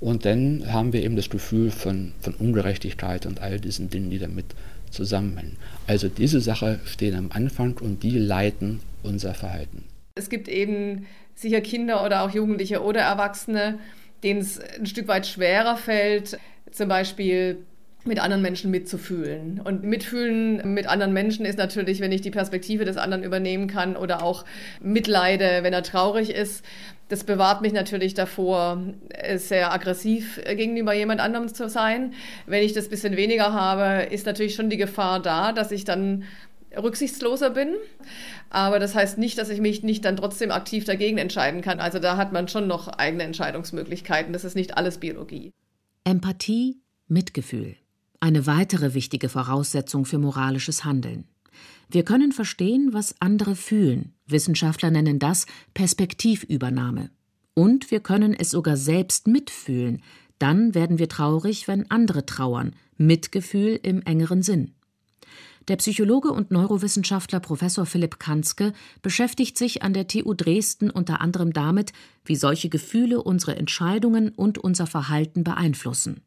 Und 0.00 0.24
dann 0.24 0.72
haben 0.72 0.92
wir 0.92 1.02
eben 1.02 1.16
das 1.16 1.28
Gefühl 1.28 1.70
von, 1.70 2.12
von 2.20 2.34
Ungerechtigkeit 2.34 3.26
und 3.26 3.40
all 3.42 3.58
diesen 3.58 3.90
Dingen, 3.90 4.10
die 4.10 4.18
damit 4.18 4.46
zusammenhängen. 4.90 5.56
Also 5.86 6.08
diese 6.08 6.40
Sache 6.40 6.80
stehen 6.84 7.16
am 7.16 7.30
Anfang 7.32 7.78
und 7.78 8.02
die 8.02 8.18
leiten 8.18 8.80
unser 9.02 9.34
Verhalten. 9.34 9.84
Es 10.14 10.28
gibt 10.28 10.48
eben 10.48 11.06
sicher 11.34 11.60
Kinder 11.60 12.04
oder 12.04 12.22
auch 12.22 12.30
Jugendliche 12.30 12.82
oder 12.82 13.00
Erwachsene, 13.00 13.78
denen 14.22 14.40
es 14.40 14.60
ein 14.60 14.86
Stück 14.86 15.08
weit 15.08 15.26
schwerer 15.26 15.76
fällt, 15.76 16.38
zum 16.70 16.88
Beispiel 16.88 17.58
mit 18.08 18.18
anderen 18.18 18.42
Menschen 18.42 18.70
mitzufühlen. 18.70 19.60
Und 19.62 19.84
mitfühlen 19.84 20.74
mit 20.74 20.88
anderen 20.88 21.12
Menschen 21.12 21.46
ist 21.46 21.58
natürlich, 21.58 22.00
wenn 22.00 22.10
ich 22.10 22.22
die 22.22 22.30
Perspektive 22.30 22.84
des 22.84 22.96
anderen 22.96 23.22
übernehmen 23.22 23.68
kann 23.68 23.96
oder 23.96 24.22
auch 24.22 24.44
mitleide, 24.80 25.60
wenn 25.62 25.72
er 25.72 25.82
traurig 25.82 26.30
ist. 26.30 26.64
Das 27.08 27.24
bewahrt 27.24 27.62
mich 27.62 27.72
natürlich 27.72 28.14
davor, 28.14 28.82
sehr 29.36 29.72
aggressiv 29.72 30.40
gegenüber 30.44 30.92
jemand 30.92 31.20
anderem 31.20 31.48
zu 31.48 31.68
sein. 31.68 32.12
Wenn 32.46 32.62
ich 32.62 32.74
das 32.74 32.86
ein 32.86 32.90
bisschen 32.90 33.16
weniger 33.16 33.52
habe, 33.52 34.06
ist 34.12 34.26
natürlich 34.26 34.54
schon 34.54 34.68
die 34.68 34.76
Gefahr 34.76 35.20
da, 35.20 35.52
dass 35.52 35.70
ich 35.70 35.84
dann 35.84 36.24
rücksichtsloser 36.76 37.50
bin. 37.50 37.74
Aber 38.50 38.78
das 38.78 38.94
heißt 38.94 39.16
nicht, 39.16 39.38
dass 39.38 39.48
ich 39.48 39.60
mich 39.60 39.82
nicht 39.82 40.04
dann 40.04 40.16
trotzdem 40.16 40.50
aktiv 40.50 40.84
dagegen 40.84 41.16
entscheiden 41.16 41.62
kann. 41.62 41.80
Also 41.80 41.98
da 41.98 42.16
hat 42.16 42.32
man 42.32 42.48
schon 42.48 42.66
noch 42.66 42.88
eigene 42.88 43.22
Entscheidungsmöglichkeiten. 43.24 44.32
Das 44.32 44.44
ist 44.44 44.54
nicht 44.54 44.76
alles 44.76 44.98
Biologie. 44.98 45.52
Empathie, 46.04 46.80
Mitgefühl. 47.06 47.76
Eine 48.20 48.46
weitere 48.46 48.94
wichtige 48.94 49.28
Voraussetzung 49.28 50.04
für 50.04 50.18
moralisches 50.18 50.84
Handeln. 50.84 51.24
Wir 51.88 52.04
können 52.04 52.32
verstehen, 52.32 52.92
was 52.92 53.14
andere 53.20 53.54
fühlen. 53.54 54.12
Wissenschaftler 54.26 54.90
nennen 54.90 55.18
das 55.18 55.46
Perspektivübernahme. 55.74 57.10
Und 57.54 57.90
wir 57.90 58.00
können 58.00 58.34
es 58.34 58.50
sogar 58.50 58.76
selbst 58.76 59.26
mitfühlen. 59.26 60.02
Dann 60.38 60.74
werden 60.74 60.98
wir 60.98 61.08
traurig, 61.08 61.68
wenn 61.68 61.90
andere 61.90 62.26
trauern. 62.26 62.74
Mitgefühl 62.96 63.78
im 63.82 64.02
engeren 64.02 64.42
Sinn. 64.42 64.74
Der 65.68 65.76
Psychologe 65.76 66.32
und 66.32 66.50
Neurowissenschaftler 66.50 67.40
Professor 67.40 67.86
Philipp 67.86 68.18
Kanzke 68.18 68.72
beschäftigt 69.02 69.58
sich 69.58 69.82
an 69.82 69.92
der 69.92 70.08
TU 70.08 70.34
Dresden 70.34 70.90
unter 70.90 71.20
anderem 71.20 71.52
damit, 71.52 71.92
wie 72.24 72.36
solche 72.36 72.68
Gefühle 72.68 73.22
unsere 73.22 73.56
Entscheidungen 73.56 74.30
und 74.30 74.58
unser 74.58 74.86
Verhalten 74.86 75.44
beeinflussen. 75.44 76.22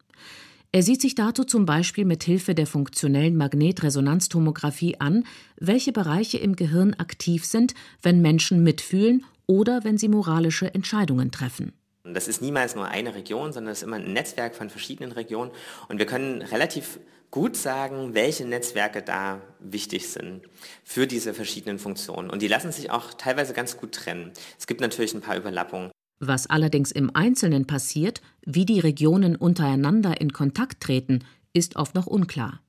Er 0.74 0.82
sieht 0.82 1.02
sich 1.02 1.14
dazu 1.14 1.44
zum 1.44 1.66
Beispiel 1.66 2.06
mit 2.06 2.24
Hilfe 2.24 2.54
der 2.54 2.66
funktionellen 2.66 3.36
Magnetresonanztomographie 3.36 4.98
an, 4.98 5.24
welche 5.56 5.92
Bereiche 5.92 6.38
im 6.38 6.56
Gehirn 6.56 6.94
aktiv 6.94 7.44
sind, 7.44 7.74
wenn 8.00 8.22
Menschen 8.22 8.62
mitfühlen 8.62 9.26
oder 9.46 9.84
wenn 9.84 9.98
sie 9.98 10.08
moralische 10.08 10.72
Entscheidungen 10.72 11.30
treffen. 11.30 11.74
Das 12.04 12.26
ist 12.26 12.40
niemals 12.40 12.74
nur 12.74 12.88
eine 12.88 13.14
Region, 13.14 13.52
sondern 13.52 13.72
es 13.72 13.80
ist 13.80 13.84
immer 13.84 13.96
ein 13.96 14.14
Netzwerk 14.14 14.54
von 14.54 14.70
verschiedenen 14.70 15.12
Regionen. 15.12 15.50
Und 15.88 15.98
wir 15.98 16.06
können 16.06 16.40
relativ 16.40 16.98
gut 17.30 17.54
sagen, 17.54 18.14
welche 18.14 18.46
Netzwerke 18.46 19.02
da 19.02 19.42
wichtig 19.60 20.08
sind 20.08 20.40
für 20.84 21.06
diese 21.06 21.34
verschiedenen 21.34 21.78
Funktionen. 21.78 22.30
Und 22.30 22.40
die 22.40 22.48
lassen 22.48 22.72
sich 22.72 22.90
auch 22.90 23.12
teilweise 23.12 23.52
ganz 23.52 23.76
gut 23.76 23.92
trennen. 23.92 24.32
Es 24.58 24.66
gibt 24.66 24.80
natürlich 24.80 25.12
ein 25.12 25.20
paar 25.20 25.36
Überlappungen. 25.36 25.90
Was 26.24 26.46
allerdings 26.46 26.92
im 26.92 27.10
Einzelnen 27.16 27.66
passiert, 27.66 28.22
wie 28.46 28.64
die 28.64 28.78
Regionen 28.78 29.34
untereinander 29.34 30.20
in 30.20 30.32
Kontakt 30.32 30.80
treten, 30.80 31.24
ist 31.52 31.74
oft 31.74 31.96
noch 31.96 32.06
unklar. 32.06 32.60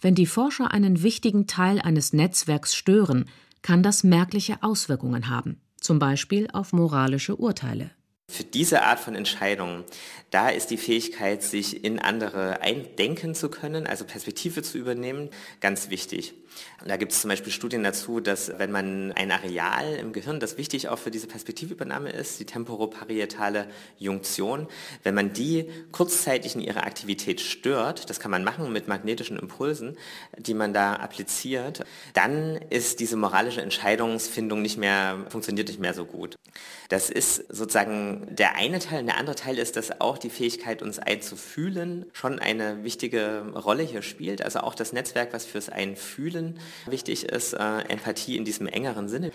Wenn 0.00 0.16
die 0.16 0.26
Forscher 0.26 0.72
einen 0.72 1.04
wichtigen 1.04 1.46
Teil 1.46 1.80
eines 1.80 2.12
Netzwerks 2.12 2.74
stören, 2.74 3.26
kann 3.62 3.84
das 3.84 4.02
merkliche 4.02 4.60
Auswirkungen 4.64 5.28
haben, 5.30 5.60
zum 5.80 6.00
Beispiel 6.00 6.48
auf 6.52 6.72
moralische 6.72 7.36
Urteile. 7.36 7.92
Für 8.28 8.42
diese 8.42 8.82
Art 8.82 8.98
von 8.98 9.14
Entscheidungen, 9.14 9.84
da 10.32 10.48
ist 10.48 10.72
die 10.72 10.76
Fähigkeit, 10.76 11.44
sich 11.44 11.84
in 11.84 12.00
andere 12.00 12.60
eindenken 12.60 13.36
zu 13.36 13.50
können, 13.50 13.86
also 13.86 14.04
Perspektive 14.04 14.64
zu 14.64 14.78
übernehmen, 14.78 15.30
ganz 15.60 15.90
wichtig. 15.90 16.34
Da 16.86 16.96
gibt 16.96 17.12
es 17.12 17.20
zum 17.20 17.30
Beispiel 17.30 17.52
Studien 17.52 17.82
dazu, 17.82 18.20
dass 18.20 18.58
wenn 18.58 18.70
man 18.70 19.12
ein 19.12 19.32
Areal 19.32 19.94
im 19.94 20.12
Gehirn, 20.12 20.40
das 20.40 20.58
wichtig 20.58 20.88
auch 20.88 20.98
für 20.98 21.10
diese 21.10 21.26
Perspektivübernahme 21.26 22.10
ist, 22.10 22.40
die 22.40 22.44
temporoparietale 22.44 23.68
Junktion, 23.98 24.68
wenn 25.02 25.14
man 25.14 25.32
die 25.32 25.70
kurzzeitig 25.92 26.54
in 26.54 26.60
ihrer 26.60 26.84
Aktivität 26.84 27.40
stört, 27.40 28.10
das 28.10 28.20
kann 28.20 28.30
man 28.30 28.44
machen 28.44 28.72
mit 28.72 28.86
magnetischen 28.88 29.38
Impulsen, 29.38 29.96
die 30.36 30.54
man 30.54 30.74
da 30.74 30.94
appliziert, 30.96 31.84
dann 32.12 32.56
ist 32.70 33.00
diese 33.00 33.16
moralische 33.16 33.62
Entscheidungsfindung 33.62 34.60
nicht 34.60 34.76
mehr, 34.76 35.24
funktioniert 35.28 35.68
nicht 35.68 35.80
mehr 35.80 35.94
so 35.94 36.04
gut. 36.04 36.36
Das 36.88 37.10
ist 37.10 37.36
sozusagen 37.48 38.26
der 38.30 38.56
eine 38.56 38.78
Teil. 38.78 39.00
Und 39.00 39.06
der 39.06 39.16
andere 39.16 39.36
Teil 39.36 39.58
ist, 39.58 39.76
dass 39.76 40.00
auch 40.00 40.18
die 40.18 40.30
Fähigkeit, 40.30 40.82
uns 40.82 40.98
einzufühlen, 40.98 42.06
schon 42.12 42.38
eine 42.38 42.84
wichtige 42.84 43.52
Rolle 43.54 43.82
hier 43.82 44.02
spielt. 44.02 44.42
Also 44.42 44.60
auch 44.60 44.74
das 44.74 44.92
Netzwerk, 44.92 45.32
was 45.32 45.46
fürs 45.46 45.68
Einfühlen 45.68 46.43
wichtig 46.86 47.24
ist, 47.24 47.54
äh, 47.54 47.80
Empathie 47.88 48.36
in 48.36 48.44
diesem 48.44 48.66
engeren 48.66 49.08
Sinne. 49.08 49.30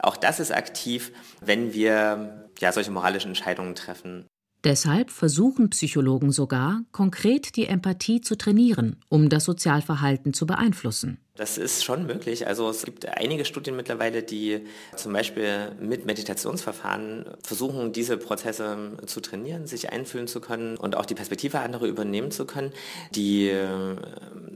Auch 0.00 0.16
das 0.16 0.40
ist 0.40 0.52
aktiv, 0.52 1.12
wenn 1.40 1.72
wir 1.72 2.50
ja 2.60 2.72
solche 2.72 2.90
moralischen 2.90 3.30
Entscheidungen 3.30 3.74
treffen. 3.74 4.26
Deshalb 4.62 5.10
versuchen 5.10 5.70
Psychologen 5.70 6.32
sogar, 6.32 6.82
konkret 6.92 7.56
die 7.56 7.64
Empathie 7.64 8.20
zu 8.20 8.36
trainieren, 8.36 8.96
um 9.08 9.30
das 9.30 9.46
Sozialverhalten 9.46 10.34
zu 10.34 10.46
beeinflussen. 10.46 11.18
Das 11.34 11.56
ist 11.56 11.82
schon 11.82 12.04
möglich. 12.04 12.46
Also 12.46 12.68
es 12.68 12.84
gibt 12.84 13.08
einige 13.08 13.46
Studien 13.46 13.74
mittlerweile, 13.74 14.22
die 14.22 14.60
zum 14.94 15.14
Beispiel 15.14 15.72
mit 15.80 16.04
Meditationsverfahren 16.04 17.24
versuchen, 17.42 17.92
diese 17.92 18.18
Prozesse 18.18 18.98
zu 19.06 19.22
trainieren, 19.22 19.66
sich 19.66 19.90
einfühlen 19.90 20.26
zu 20.26 20.42
können 20.42 20.76
und 20.76 20.94
auch 20.94 21.06
die 21.06 21.14
Perspektive 21.14 21.60
anderer 21.60 21.86
übernehmen 21.86 22.30
zu 22.30 22.44
können. 22.44 22.74
Die 23.12 23.48
äh, 23.48 23.96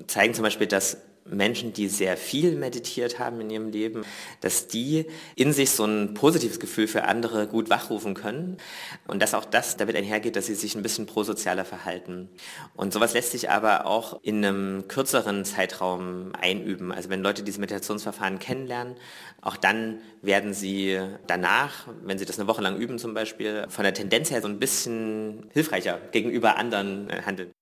zeigen 0.06 0.34
zum 0.34 0.42
Beispiel, 0.42 0.66
dass 0.66 0.99
Menschen, 1.26 1.73
die 1.73 1.88
sehr 1.88 2.16
viel 2.16 2.57
meditiert 2.57 3.19
haben 3.19 3.41
in 3.41 3.50
ihrem 3.50 3.71
Leben, 3.71 4.04
dass 4.41 4.67
die 4.67 5.06
in 5.37 5.52
sich 5.52 5.71
so 5.71 5.84
ein 5.84 6.15
positives 6.15 6.60
Gefühl 6.60 6.87
für 6.87 7.04
andere 7.04 7.47
gut 7.47 7.71
wachrufen 7.71 8.15
können 8.15 8.58
und 9.06 9.23
dass 9.23 9.34
auch 9.34 9.45
das 9.45 9.76
damit 9.76 9.97
einhergeht, 9.97 10.37
dass 10.37 10.47
sie 10.47 10.54
sich 10.54 10.75
ein 10.75 10.82
bisschen 10.82 11.06
prosozialer 11.06 11.65
verhalten. 11.65 12.28
Und 12.75 12.93
sowas 12.93 13.15
lässt 13.15 13.32
sich 13.32 13.50
aber 13.50 13.87
auch 13.87 14.21
in 14.23 14.45
einem 14.45 14.89
kürzeren 14.89 15.45
Zeitraum 15.45 16.32
einüben. 16.41 16.93
Also 16.93 17.08
wenn 17.08 17.23
Leute 17.23 17.43
diese 17.43 17.60
Meditationsverfahren 17.60 18.39
kennenlernen, 18.39 18.97
auch 19.41 19.56
dann 19.56 20.00
werden 20.23 20.54
sie 20.54 21.00
danach, 21.26 21.89
wenn 22.02 22.19
sie 22.19 22.25
das 22.25 22.39
eine 22.39 22.49
Woche 22.49 22.63
lang 22.63 22.76
üben 22.76 22.99
zum 22.99 23.15
Beispiel, 23.15 23.67
von 23.69 23.84
der 23.84 23.95
Tendenz 23.95 24.30
her 24.30 24.43
so 24.43 24.49
ein 24.49 24.58
bisschen 24.58 25.49
hilfreicher 25.52 26.00
gegenüber 26.13 26.56
anderen 26.56 27.08
äh, 27.10 27.23
handeln. 27.23 27.52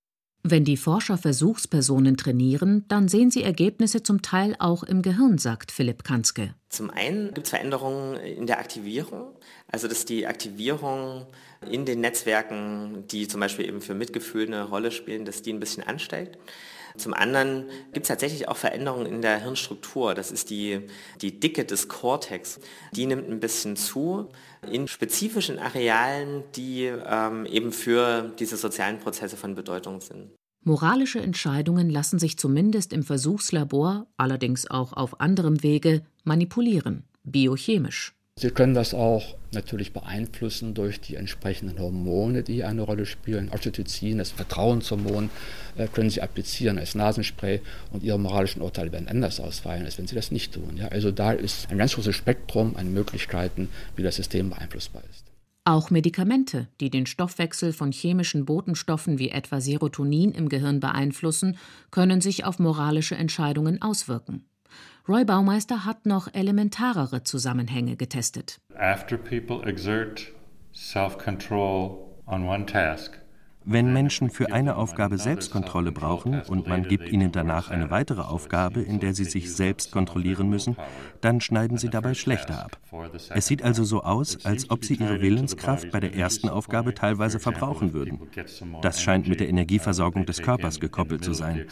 Wenn 0.44 0.64
die 0.64 0.76
Forscher 0.76 1.18
Versuchspersonen 1.18 2.16
trainieren, 2.16 2.85
dann 2.88 3.07
sehen 3.07 3.31
sie 3.31 3.44
Ergebnisse 3.44 4.02
zum 4.02 4.22
Teil 4.22 4.57
auch 4.59 4.83
im 4.83 5.00
Gehirn, 5.00 5.38
sagt 5.38 5.70
Philipp 5.70 6.02
Kanzke. 6.02 6.57
Zum 6.68 6.90
einen 6.90 7.33
gibt 7.33 7.46
es 7.46 7.50
Veränderungen 7.50 8.16
in 8.16 8.48
der 8.48 8.59
Aktivierung, 8.59 9.37
also 9.70 9.87
dass 9.87 10.05
die 10.05 10.26
Aktivierung 10.26 11.26
in 11.70 11.85
den 11.85 12.01
Netzwerken, 12.01 13.05
die 13.11 13.29
zum 13.29 13.40
Beispiel 13.40 13.66
eben 13.66 13.81
für 13.81 13.94
Mitgefühl 13.94 14.46
eine 14.46 14.64
Rolle 14.64 14.90
spielen, 14.90 15.25
dass 15.25 15.42
die 15.42 15.53
ein 15.53 15.61
bisschen 15.61 15.83
ansteigt. 15.83 16.38
Zum 16.96 17.14
anderen 17.14 17.70
gibt 17.92 18.05
es 18.05 18.09
tatsächlich 18.09 18.48
auch 18.48 18.57
Veränderungen 18.57 19.07
in 19.07 19.22
der 19.22 19.42
Hirnstruktur. 19.42 20.14
Das 20.14 20.31
ist 20.31 20.51
die, 20.51 20.81
die 21.20 21.40
Dicke 21.40 21.64
des 21.64 21.88
Cortex. 21.88 22.61
Die 22.92 23.07
nimmt 23.07 23.29
ein 23.29 23.40
bisschen 23.40 23.77
zu 23.77 24.29
in 24.70 24.88
spezifischen 24.88 25.59
Arealen, 25.59 26.44
die 26.55 26.85
ähm, 26.85 27.46
eben 27.46 27.72
für 27.72 28.33
diese 28.38 28.57
sozialen 28.57 28.98
Prozesse 28.98 29.37
von 29.37 29.55
Bedeutung 29.55 30.01
sind. 30.01 30.31
Moralische 30.64 31.18
Entscheidungen 31.18 31.90
lassen 31.90 32.20
sich 32.20 32.38
zumindest 32.38 32.92
im 32.92 33.03
Versuchslabor, 33.03 34.07
allerdings 34.16 34.70
auch 34.70 34.92
auf 34.92 35.20
anderem 35.20 35.62
Wege, 35.62 36.03
manipulieren, 36.22 37.05
biochemisch. 37.25 38.14
Sie 38.42 38.50
können 38.50 38.74
das 38.74 38.92
auch 38.92 39.37
natürlich 39.52 39.92
beeinflussen 39.92 40.74
durch 40.74 41.00
die 41.00 41.14
entsprechenden 41.14 41.78
Hormone, 41.78 42.42
die 42.42 42.64
eine 42.64 42.83
Rolle 42.83 43.07
spielen. 43.07 43.48
Oxytocin, 43.52 44.18
das 44.18 44.33
Vertrauenshormon, 44.33 45.31
äh, 45.76 45.87
können 45.87 46.11
Sie 46.11 46.22
applizieren 46.22 46.76
als 46.76 46.96
Nasenspray 46.96 47.61
und 47.92 48.02
Ihre 48.02 48.18
moralischen 48.18 48.61
Urteile 48.61 48.90
werden 48.90 49.07
anders 49.07 49.38
ausfallen, 49.38 49.85
als 49.85 49.96
wenn 49.96 50.09
Sie 50.09 50.16
das 50.16 50.33
nicht 50.33 50.55
tun. 50.55 50.76
Ja, 50.76 50.88
also 50.88 51.12
da 51.12 51.31
ist 51.31 51.70
ein 51.70 51.78
ganz 51.78 51.94
großes 51.94 52.16
Spektrum 52.16 52.74
an 52.74 52.92
Möglichkeiten, 52.92 53.68
wie 53.94 54.02
das 54.02 54.16
System 54.16 54.50
beeinflussbar 54.50 55.05
ist. 55.09 55.24
Auch 55.64 55.90
Medikamente, 55.90 56.66
die 56.81 56.90
den 56.90 57.07
Stoffwechsel 57.07 57.72
von 57.72 57.92
chemischen 57.92 58.44
Botenstoffen 58.44 59.20
wie 59.20 59.31
etwa 59.31 59.61
Serotonin 59.61 60.33
im 60.33 60.48
Gehirn 60.48 60.81
beeinflussen, 60.81 61.59
können 61.92 62.20
sich 62.20 62.44
auf 62.44 62.59
moralische 62.59 63.14
Entscheidungen 63.14 63.81
auswirken. 63.81 64.46
Roy 65.09 65.25
Baumeister 65.25 65.85
hat 65.85 66.07
noch 66.07 66.29
elementarere 66.33 67.25
Zusammenhänge 67.25 67.97
getestet. 67.97 68.61
After 68.79 69.17
people 69.17 69.69
exert 69.69 70.31
self-control 70.73 72.21
on 72.25 72.47
one 72.47 72.67
task, 72.67 73.21
wenn 73.64 73.92
Menschen 73.92 74.31
für 74.31 74.53
eine 74.53 74.77
Aufgabe 74.77 75.18
Selbstkontrolle 75.18 75.92
brauchen 75.92 76.42
und 76.42 76.66
man 76.66 76.83
gibt 76.85 77.09
ihnen 77.09 77.33
danach 77.33 77.70
eine 77.70 77.90
weitere 77.90 78.22
Aufgabe, 78.22 78.83
in 78.83 79.01
der 79.01 79.14
sie 79.14 79.25
sich 79.25 79.55
selbst 79.55 79.92
kontrollieren 79.92 80.48
müssen, 80.48 80.77
dann 81.20 81.40
schneiden 81.40 81.79
sie 81.79 81.88
dabei 81.88 82.14
schlechter 82.14 82.64
ab. 82.64 82.79
Es 83.35 83.46
sieht 83.46 83.62
also 83.62 83.85
so 83.85 84.03
aus, 84.03 84.44
als 84.44 84.70
ob 84.70 84.85
sie 84.85 84.94
ihre 84.94 85.20
Willenskraft 85.20 85.90
bei 85.90 86.01
der 86.01 86.14
ersten 86.14 86.48
Aufgabe 86.48 86.94
teilweise 86.94 87.38
verbrauchen 87.38 87.92
würden. 87.92 88.20
Das 88.83 89.03
scheint 89.03 89.29
mit 89.29 89.40
der 89.40 89.48
Energieversorgung 89.48 90.27
des 90.27 90.42
Körpers 90.42 90.81
gekoppelt 90.81 91.25
zu 91.25 91.33
sein. 91.33 91.66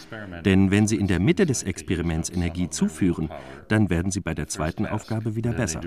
Denn 0.45 0.71
wenn 0.71 0.87
sie 0.87 0.97
in 0.97 1.07
der 1.07 1.21
Mitte 1.21 1.47
des 1.47 1.63
Experiments 1.63 2.31
Energie 2.31 2.69
zuführen, 2.69 3.31
dann 3.69 3.91
werden 3.91 4.11
sie 4.11 4.21
bei 4.21 4.35
der 4.35 4.49
zweiten 4.49 4.87
Aufgabe 4.87 5.35
wieder 5.35 5.53
besser. 5.53 5.81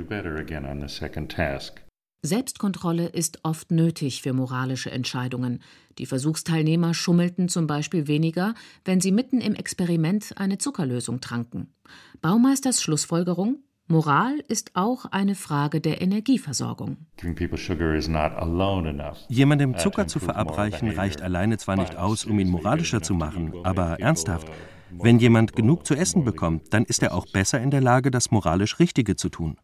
Selbstkontrolle 2.26 3.08
ist 3.08 3.40
oft 3.44 3.70
nötig 3.70 4.22
für 4.22 4.32
moralische 4.32 4.90
Entscheidungen. 4.90 5.62
Die 5.98 6.06
Versuchsteilnehmer 6.06 6.94
schummelten 6.94 7.50
zum 7.50 7.68
Beispiel 7.68 8.08
weniger, 8.08 8.56
wenn 8.86 9.02
sie 9.02 9.12
mitten 9.12 9.42
im 9.42 9.56
Experiment 9.56 10.38
eine 10.38 10.58
Zuckerlösung 10.58 11.20
tranken. 11.20 11.74
Baumeisters 12.22 12.82
Schlussfolgerung 12.82 13.58
Moral 13.88 14.40
ist 14.48 14.72
auch 14.76 15.04
eine 15.12 15.36
Frage 15.36 15.82
der 15.82 16.02
Energieversorgung. 16.02 16.96
Jemandem 19.28 19.78
Zucker 19.78 20.08
zu 20.08 20.20
verabreichen 20.20 20.90
reicht 20.92 21.22
alleine 21.22 21.58
zwar 21.58 21.76
nicht 21.76 21.98
aus, 21.98 22.24
um 22.24 22.40
ihn 22.40 22.50
moralischer 22.50 23.02
zu 23.02 23.14
machen, 23.14 23.54
aber 23.64 24.00
ernsthaft, 24.00 24.48
wenn 24.92 25.20
jemand 25.20 25.56
genug 25.56 25.86
zu 25.86 25.96
essen 25.96 26.24
bekommt, 26.24 26.74
dann 26.74 26.86
ist 26.86 27.04
er 27.04 27.14
auch 27.14 27.26
besser 27.28 27.60
in 27.60 27.72
der 27.72 27.82
Lage, 27.82 28.10
das 28.10 28.32
moralisch 28.32 28.80
Richtige 28.80 29.16
zu 29.18 29.30
tun. 29.30 29.58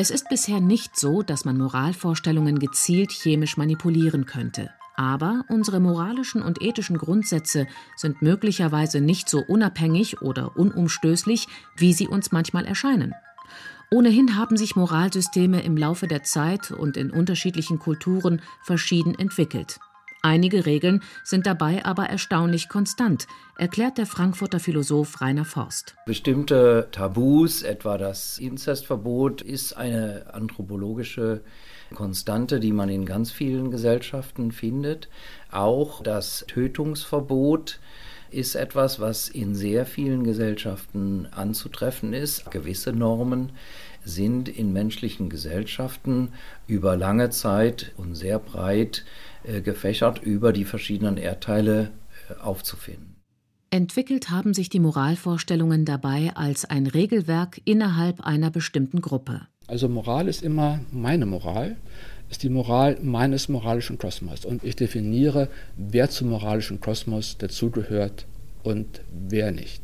Es 0.00 0.08
ist 0.08 0.30
bisher 0.30 0.62
nicht 0.62 0.98
so, 0.98 1.20
dass 1.20 1.44
man 1.44 1.58
Moralvorstellungen 1.58 2.58
gezielt 2.58 3.12
chemisch 3.12 3.58
manipulieren 3.58 4.24
könnte. 4.24 4.70
Aber 4.96 5.44
unsere 5.48 5.78
moralischen 5.78 6.40
und 6.40 6.62
ethischen 6.62 6.96
Grundsätze 6.96 7.66
sind 7.96 8.22
möglicherweise 8.22 9.02
nicht 9.02 9.28
so 9.28 9.42
unabhängig 9.46 10.22
oder 10.22 10.56
unumstößlich, 10.56 11.48
wie 11.76 11.92
sie 11.92 12.08
uns 12.08 12.32
manchmal 12.32 12.64
erscheinen. 12.64 13.12
Ohnehin 13.90 14.36
haben 14.36 14.56
sich 14.56 14.74
Moralsysteme 14.74 15.62
im 15.62 15.76
Laufe 15.76 16.06
der 16.06 16.22
Zeit 16.22 16.70
und 16.70 16.96
in 16.96 17.10
unterschiedlichen 17.10 17.78
Kulturen 17.78 18.40
verschieden 18.62 19.14
entwickelt. 19.18 19.80
Einige 20.22 20.66
Regeln 20.66 21.02
sind 21.24 21.46
dabei 21.46 21.84
aber 21.86 22.04
erstaunlich 22.04 22.68
konstant, 22.68 23.26
erklärt 23.56 23.96
der 23.96 24.04
Frankfurter 24.04 24.60
Philosoph 24.60 25.20
Rainer 25.22 25.46
Forst. 25.46 25.94
Bestimmte 26.04 26.88
Tabus, 26.92 27.62
etwa 27.62 27.96
das 27.96 28.38
Inzestverbot, 28.38 29.40
ist 29.40 29.72
eine 29.72 30.26
anthropologische 30.34 31.40
Konstante, 31.94 32.60
die 32.60 32.72
man 32.72 32.90
in 32.90 33.06
ganz 33.06 33.30
vielen 33.32 33.70
Gesellschaften 33.70 34.52
findet. 34.52 35.08
Auch 35.50 36.02
das 36.02 36.44
Tötungsverbot 36.46 37.80
ist 38.30 38.54
etwas, 38.54 39.00
was 39.00 39.28
in 39.28 39.54
sehr 39.54 39.86
vielen 39.86 40.22
Gesellschaften 40.24 41.26
anzutreffen 41.30 42.12
ist. 42.12 42.50
Gewisse 42.50 42.92
Normen 42.92 43.52
sind 44.04 44.48
in 44.48 44.72
menschlichen 44.72 45.28
Gesellschaften 45.28 46.32
über 46.66 46.96
lange 46.96 47.30
Zeit 47.30 47.92
und 47.96 48.14
sehr 48.14 48.38
breit 48.38 49.04
gefächert 49.62 50.22
über 50.22 50.52
die 50.52 50.64
verschiedenen 50.64 51.16
Erdteile 51.16 51.90
äh, 52.28 52.40
aufzufinden. 52.40 53.16
Entwickelt 53.72 54.30
haben 54.30 54.52
sich 54.52 54.68
die 54.68 54.80
Moralvorstellungen 54.80 55.84
dabei 55.84 56.32
als 56.34 56.64
ein 56.64 56.88
Regelwerk 56.88 57.60
innerhalb 57.64 58.20
einer 58.20 58.50
bestimmten 58.50 59.00
Gruppe. 59.00 59.42
Also 59.68 59.88
Moral 59.88 60.26
ist 60.26 60.42
immer 60.42 60.80
meine 60.90 61.24
Moral, 61.24 61.76
ist 62.30 62.42
die 62.42 62.48
Moral 62.48 62.98
meines 63.00 63.48
moralischen 63.48 63.96
Kosmos. 63.96 64.44
Und 64.44 64.64
ich 64.64 64.74
definiere, 64.74 65.48
wer 65.76 66.10
zum 66.10 66.30
moralischen 66.30 66.80
Kosmos 66.80 67.38
dazugehört 67.38 68.26
und 68.64 69.02
wer 69.12 69.52
nicht. 69.52 69.82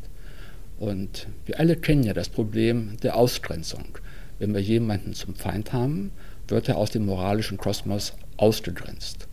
Und 0.79 1.27
wir 1.45 1.59
alle 1.59 1.77
kennen 1.77 2.03
ja 2.03 2.13
das 2.13 2.27
Problem 2.27 2.97
der 3.03 3.15
Ausgrenzung. 3.15 3.97
Wenn 4.37 4.53
wir 4.53 4.61
jemanden 4.61 5.13
zum 5.13 5.33
Feind 5.33 5.73
haben, 5.73 6.11
wird 6.47 6.69
er 6.69 6.77
aus 6.77 6.91
dem 6.91 7.05
moralischen 7.05 7.57
Kosmos 7.57 8.13
ausgegrenzt. 8.35 9.26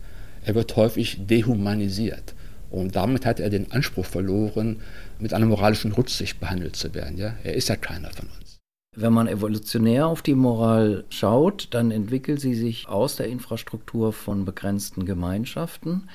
Er 0.45 0.55
wird 0.55 0.75
häufig 0.75 1.25
dehumanisiert. 1.25 2.35
Und 2.69 2.95
damit 2.95 3.25
hat 3.25 3.39
er 3.39 3.49
den 3.49 3.71
Anspruch 3.71 4.05
verloren, 4.05 4.81
mit 5.19 5.33
einer 5.33 5.45
moralischen 5.45 5.91
Rücksicht 5.91 6.39
behandelt 6.39 6.75
zu 6.75 6.93
werden. 6.93 7.17
Ja? 7.17 7.35
Er 7.43 7.55
ist 7.55 7.69
ja 7.69 7.75
keiner 7.75 8.09
von 8.11 8.27
uns. 8.39 8.57
Wenn 8.97 9.13
man 9.13 9.27
evolutionär 9.27 10.07
auf 10.07 10.21
die 10.21 10.35
Moral 10.35 11.03
schaut, 11.09 11.67
dann 11.71 11.91
entwickelt 11.91 12.39
sie 12.39 12.55
sich 12.55 12.87
aus 12.87 13.17
der 13.17 13.27
Infrastruktur 13.27 14.13
von 14.13 14.45
begrenzten 14.45 15.05
Gemeinschaften. 15.05 16.09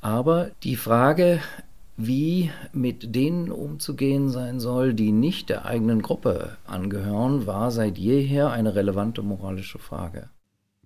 Aber 0.00 0.50
die 0.62 0.76
Frage, 0.76 1.40
wie 1.96 2.50
mit 2.72 3.14
denen 3.14 3.52
umzugehen 3.52 4.30
sein 4.30 4.60
soll, 4.60 4.94
die 4.94 5.12
nicht 5.12 5.50
der 5.50 5.66
eigenen 5.66 6.02
Gruppe 6.02 6.56
angehören, 6.66 7.46
war 7.46 7.70
seit 7.70 7.98
jeher 7.98 8.50
eine 8.50 8.74
relevante 8.74 9.22
moralische 9.22 9.78
Frage. 9.78 10.30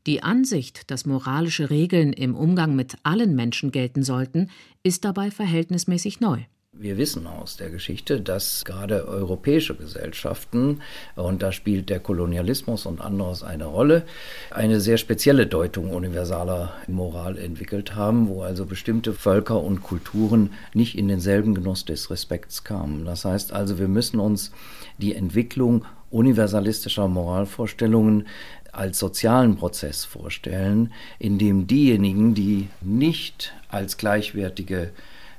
Die 0.06 0.22
Ansicht, 0.22 0.92
dass 0.92 1.04
moralische 1.04 1.68
Regeln 1.68 2.12
im 2.12 2.36
Umgang 2.36 2.76
mit 2.76 2.96
allen 3.02 3.34
Menschen 3.34 3.72
gelten 3.72 4.04
sollten, 4.04 4.50
ist 4.84 5.04
dabei 5.04 5.32
verhältnismäßig 5.32 6.20
neu. 6.20 6.38
Wir 6.78 6.96
wissen 6.96 7.26
aus 7.26 7.56
der 7.56 7.70
Geschichte, 7.70 8.20
dass 8.20 8.64
gerade 8.64 9.08
europäische 9.08 9.74
Gesellschaften, 9.74 10.82
und 11.16 11.42
da 11.42 11.50
spielt 11.50 11.88
der 11.88 12.00
Kolonialismus 12.00 12.86
und 12.86 13.00
anderes 13.00 13.42
eine 13.42 13.64
Rolle, 13.64 14.04
eine 14.50 14.78
sehr 14.80 14.98
spezielle 14.98 15.46
Deutung 15.46 15.90
universaler 15.90 16.74
Moral 16.86 17.38
entwickelt 17.38 17.96
haben, 17.96 18.28
wo 18.28 18.42
also 18.42 18.66
bestimmte 18.66 19.12
Völker 19.14 19.60
und 19.60 19.82
Kulturen 19.82 20.50
nicht 20.74 20.98
in 20.98 21.08
denselben 21.08 21.54
Genuss 21.54 21.84
des 21.86 22.10
Respekts 22.10 22.62
kamen. 22.62 23.06
Das 23.06 23.24
heißt 23.24 23.52
also, 23.52 23.78
wir 23.78 23.88
müssen 23.88 24.20
uns 24.20 24.52
die 24.98 25.14
Entwicklung 25.14 25.84
universalistischer 26.10 27.08
Moralvorstellungen 27.08 28.26
als 28.76 28.98
sozialen 28.98 29.56
Prozess 29.56 30.04
vorstellen, 30.04 30.92
in 31.18 31.38
dem 31.38 31.66
diejenigen, 31.66 32.34
die 32.34 32.68
nicht 32.82 33.54
als 33.68 33.96
gleichwertige 33.96 34.90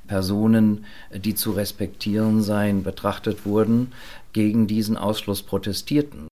Personen, 0.07 0.85
die 1.13 1.35
zu 1.35 1.51
respektieren 1.51 2.41
seien, 2.41 2.83
betrachtet 2.83 3.45
wurden, 3.45 3.91
gegen 4.33 4.67
diesen 4.67 4.97
Ausschluss 4.97 5.43
protestierten. 5.43 6.27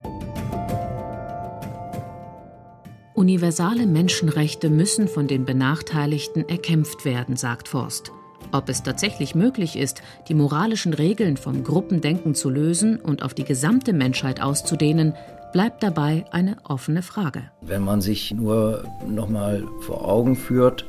Universale 3.13 3.87
Menschenrechte 3.87 4.69
müssen 4.69 5.07
von 5.07 5.27
den 5.27 5.45
Benachteiligten 5.45 6.47
erkämpft 6.47 7.05
werden, 7.05 7.37
sagt 7.37 7.67
Forst. 7.67 8.11
Ob 8.51 8.69
es 8.69 8.83
tatsächlich 8.83 9.35
möglich 9.35 9.75
ist, 9.75 10.01
die 10.27 10.33
moralischen 10.33 10.93
Regeln 10.93 11.35
vom 11.37 11.63
Gruppendenken 11.63 12.35
zu 12.35 12.49
lösen 12.49 12.97
und 12.97 13.23
auf 13.23 13.33
die 13.33 13.43
gesamte 13.43 13.93
Menschheit 13.93 14.41
auszudehnen, 14.41 15.13
bleibt 15.55 15.83
dabei 15.83 16.25
eine 16.31 16.57
offene 16.65 17.01
Frage. 17.01 17.43
Wenn 17.61 17.81
man 17.81 18.01
sich 18.01 18.33
nur 18.33 18.83
noch 19.07 19.29
mal 19.29 19.63
vor 19.79 20.05
Augen 20.05 20.35
führt, 20.35 20.85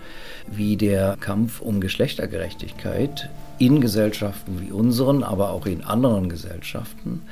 wie 0.49 0.77
der 0.77 1.17
Kampf 1.21 1.61
um 1.61 1.81
Geschlechtergerechtigkeit 1.81 3.31
in 3.59 3.81
Gesellschaften 3.81 4.61
wie 4.61 4.73
unseren, 4.73 5.23
aber 5.23 5.51
auch 5.51 5.67
in 5.67 5.85
anderen 5.85 6.29
Gesellschaften 6.29 7.23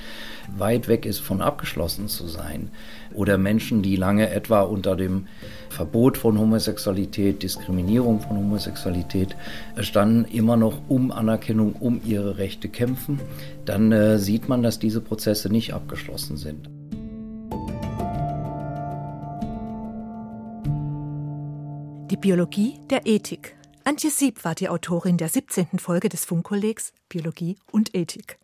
weit 0.56 0.86
weg 0.86 1.06
ist 1.06 1.18
von 1.18 1.42
abgeschlossen 1.42 2.06
zu 2.06 2.28
sein. 2.28 2.70
Oder 3.12 3.36
Menschen, 3.36 3.82
die 3.82 3.96
lange 3.96 4.30
etwa 4.30 4.60
unter 4.60 4.94
dem 4.94 5.26
Verbot 5.70 6.16
von 6.16 6.38
Homosexualität, 6.38 7.42
Diskriminierung 7.42 8.20
von 8.20 8.36
Homosexualität 8.36 9.34
standen, 9.80 10.24
immer 10.26 10.56
noch 10.56 10.82
um 10.86 11.10
Anerkennung, 11.10 11.72
um 11.80 12.00
ihre 12.04 12.38
Rechte 12.38 12.68
kämpfen, 12.68 13.18
dann 13.64 13.90
äh, 13.90 14.20
sieht 14.20 14.48
man, 14.48 14.62
dass 14.62 14.78
diese 14.78 15.00
Prozesse 15.00 15.50
nicht 15.50 15.74
abgeschlossen 15.74 16.36
sind. 16.36 16.70
Die 22.10 22.18
Biologie 22.18 22.78
der 22.90 23.06
Ethik. 23.06 23.56
Antje 23.84 24.10
Sieb 24.10 24.44
war 24.44 24.54
die 24.54 24.68
Autorin 24.68 25.16
der 25.16 25.30
17. 25.30 25.78
Folge 25.78 26.10
des 26.10 26.26
Funkkollegs 26.26 26.92
Biologie 27.08 27.56
und 27.72 27.94
Ethik. 27.94 28.38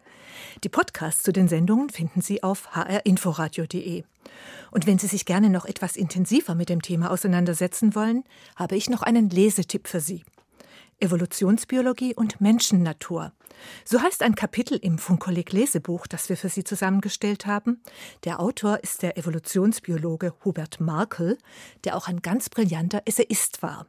Die 0.65 0.71
Podcasts 0.71 1.23
zu 1.23 1.31
den 1.31 1.47
Sendungen 1.47 1.91
finden 1.91 2.23
Sie 2.23 2.43
auf 2.43 2.75
hrinforadio.de. 2.75 4.05
Und 4.71 4.87
wenn 4.87 4.99
Sie 4.99 5.09
sich 5.09 5.27
gerne 5.27 5.51
noch 5.51 5.67
etwas 5.67 5.97
intensiver 5.97 6.55
mit 6.55 6.71
dem 6.71 6.81
Thema 6.81 7.11
auseinandersetzen 7.11 7.95
wollen, 7.95 8.25
habe 8.57 8.77
ich 8.77 8.89
noch 8.89 9.03
einen 9.03 9.29
Lesetipp 9.29 9.89
für 9.89 10.01
Sie. 10.01 10.25
Evolutionsbiologie 11.01 12.15
und 12.15 12.41
Menschennatur. 12.41 13.33
So 13.85 14.01
heißt 14.01 14.23
ein 14.23 14.35
Kapitel 14.35 14.79
im 14.79 14.99
Funkkolleg 14.99 15.53
Lesebuch, 15.53 16.07
das 16.07 16.29
wir 16.29 16.37
für 16.37 16.49
Sie 16.49 16.65
zusammengestellt 16.65 17.47
haben. 17.47 17.83
Der 18.25 18.41
Autor 18.41 18.83
ist 18.83 19.03
der 19.03 19.19
Evolutionsbiologe 19.19 20.35
Hubert 20.45 20.81
Markel, 20.81 21.39
der 21.85 21.97
auch 21.97 22.09
ein 22.09 22.23
ganz 22.23 22.49
brillanter 22.49 23.03
Essayist 23.05 23.63
war. 23.63 23.87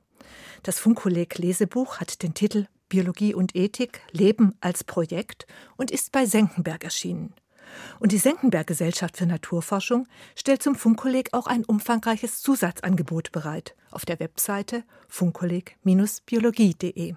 Das 0.63 0.79
Funkkolleg 0.79 1.37
Lesebuch 1.37 1.99
hat 1.99 2.23
den 2.23 2.33
Titel 2.33 2.67
Biologie 2.89 3.33
und 3.33 3.55
Ethik 3.55 4.01
Leben 4.11 4.55
als 4.59 4.83
Projekt 4.83 5.47
und 5.77 5.91
ist 5.91 6.11
bei 6.11 6.25
Senckenberg 6.25 6.83
erschienen. 6.83 7.33
Und 7.99 8.11
die 8.11 8.17
Senckenberg 8.17 8.67
Gesellschaft 8.67 9.17
für 9.17 9.25
Naturforschung 9.25 10.07
stellt 10.35 10.63
zum 10.63 10.75
Funkkolleg 10.75 11.33
auch 11.33 11.47
ein 11.47 11.65
umfangreiches 11.65 12.41
Zusatzangebot 12.41 13.31
bereit 13.31 13.75
auf 13.91 14.05
der 14.05 14.19
Webseite 14.19 14.83
funkkolleg-biologie.de. 15.07 17.15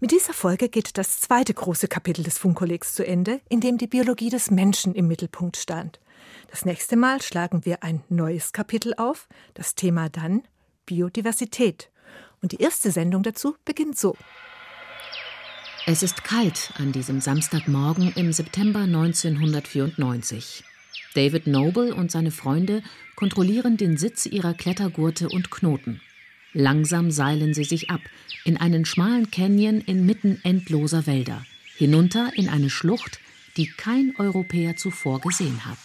Mit 0.00 0.10
dieser 0.10 0.32
Folge 0.32 0.68
geht 0.68 0.98
das 0.98 1.20
zweite 1.20 1.54
große 1.54 1.86
Kapitel 1.86 2.24
des 2.24 2.36
Funkkollegs 2.36 2.94
zu 2.94 3.06
Ende, 3.06 3.40
in 3.48 3.60
dem 3.60 3.78
die 3.78 3.86
Biologie 3.86 4.30
des 4.30 4.50
Menschen 4.50 4.96
im 4.96 5.06
Mittelpunkt 5.06 5.56
stand. 5.56 6.00
Das 6.50 6.64
nächste 6.64 6.96
Mal 6.96 7.22
schlagen 7.22 7.64
wir 7.64 7.84
ein 7.84 8.02
neues 8.08 8.52
Kapitel 8.52 8.94
auf, 8.96 9.28
das 9.54 9.76
Thema 9.76 10.08
dann 10.08 10.42
Biodiversität. 10.86 11.92
Und 12.42 12.52
die 12.52 12.60
erste 12.60 12.90
Sendung 12.90 13.22
dazu 13.22 13.56
beginnt 13.64 13.96
so. 13.96 14.16
Es 15.84 16.04
ist 16.04 16.22
kalt 16.22 16.72
an 16.78 16.92
diesem 16.92 17.20
Samstagmorgen 17.20 18.12
im 18.14 18.32
September 18.32 18.80
1994. 18.80 20.62
David 21.14 21.48
Noble 21.48 21.92
und 21.92 22.12
seine 22.12 22.30
Freunde 22.30 22.84
kontrollieren 23.16 23.76
den 23.76 23.96
Sitz 23.96 24.26
ihrer 24.26 24.54
Klettergurte 24.54 25.28
und 25.28 25.50
Knoten. 25.50 26.00
Langsam 26.52 27.10
seilen 27.10 27.52
sie 27.52 27.64
sich 27.64 27.90
ab 27.90 28.00
in 28.44 28.56
einen 28.56 28.84
schmalen 28.84 29.32
Canyon 29.32 29.80
inmitten 29.80 30.38
endloser 30.44 31.08
Wälder, 31.08 31.44
hinunter 31.76 32.30
in 32.36 32.48
eine 32.48 32.70
Schlucht, 32.70 33.18
die 33.56 33.66
kein 33.66 34.14
Europäer 34.18 34.76
zuvor 34.76 35.20
gesehen 35.20 35.64
hat. 35.64 35.78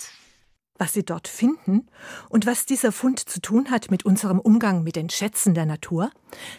Was 0.78 0.94
sie 0.94 1.04
dort 1.04 1.28
finden 1.28 1.88
und 2.30 2.46
was 2.46 2.66
dieser 2.66 2.92
Fund 2.92 3.20
zu 3.20 3.42
tun 3.42 3.72
hat 3.72 3.90
mit 3.90 4.06
unserem 4.06 4.40
Umgang 4.40 4.84
mit 4.84 4.96
den 4.96 5.10
Schätzen 5.10 5.54
der 5.54 5.66
Natur, 5.66 6.12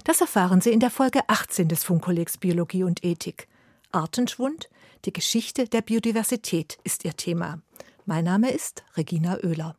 das 0.05 0.21
erfahren 0.21 0.61
Sie 0.61 0.71
in 0.71 0.81
der 0.81 0.91
Folge 0.91 1.21
18 1.29 1.69
des 1.69 1.85
Funkkollegs 1.85 2.39
Biologie 2.39 2.83
und 2.83 3.05
Ethik. 3.05 3.49
Artenschwund, 3.93 4.69
die 5.05 5.13
Geschichte 5.13 5.67
der 5.67 5.83
Biodiversität 5.83 6.79
ist 6.83 7.05
ihr 7.05 7.15
Thema. 7.15 7.63
Mein 8.07 8.25
Name 8.25 8.51
ist 8.51 8.85
Regina 8.97 9.39
Oehler. 9.45 9.77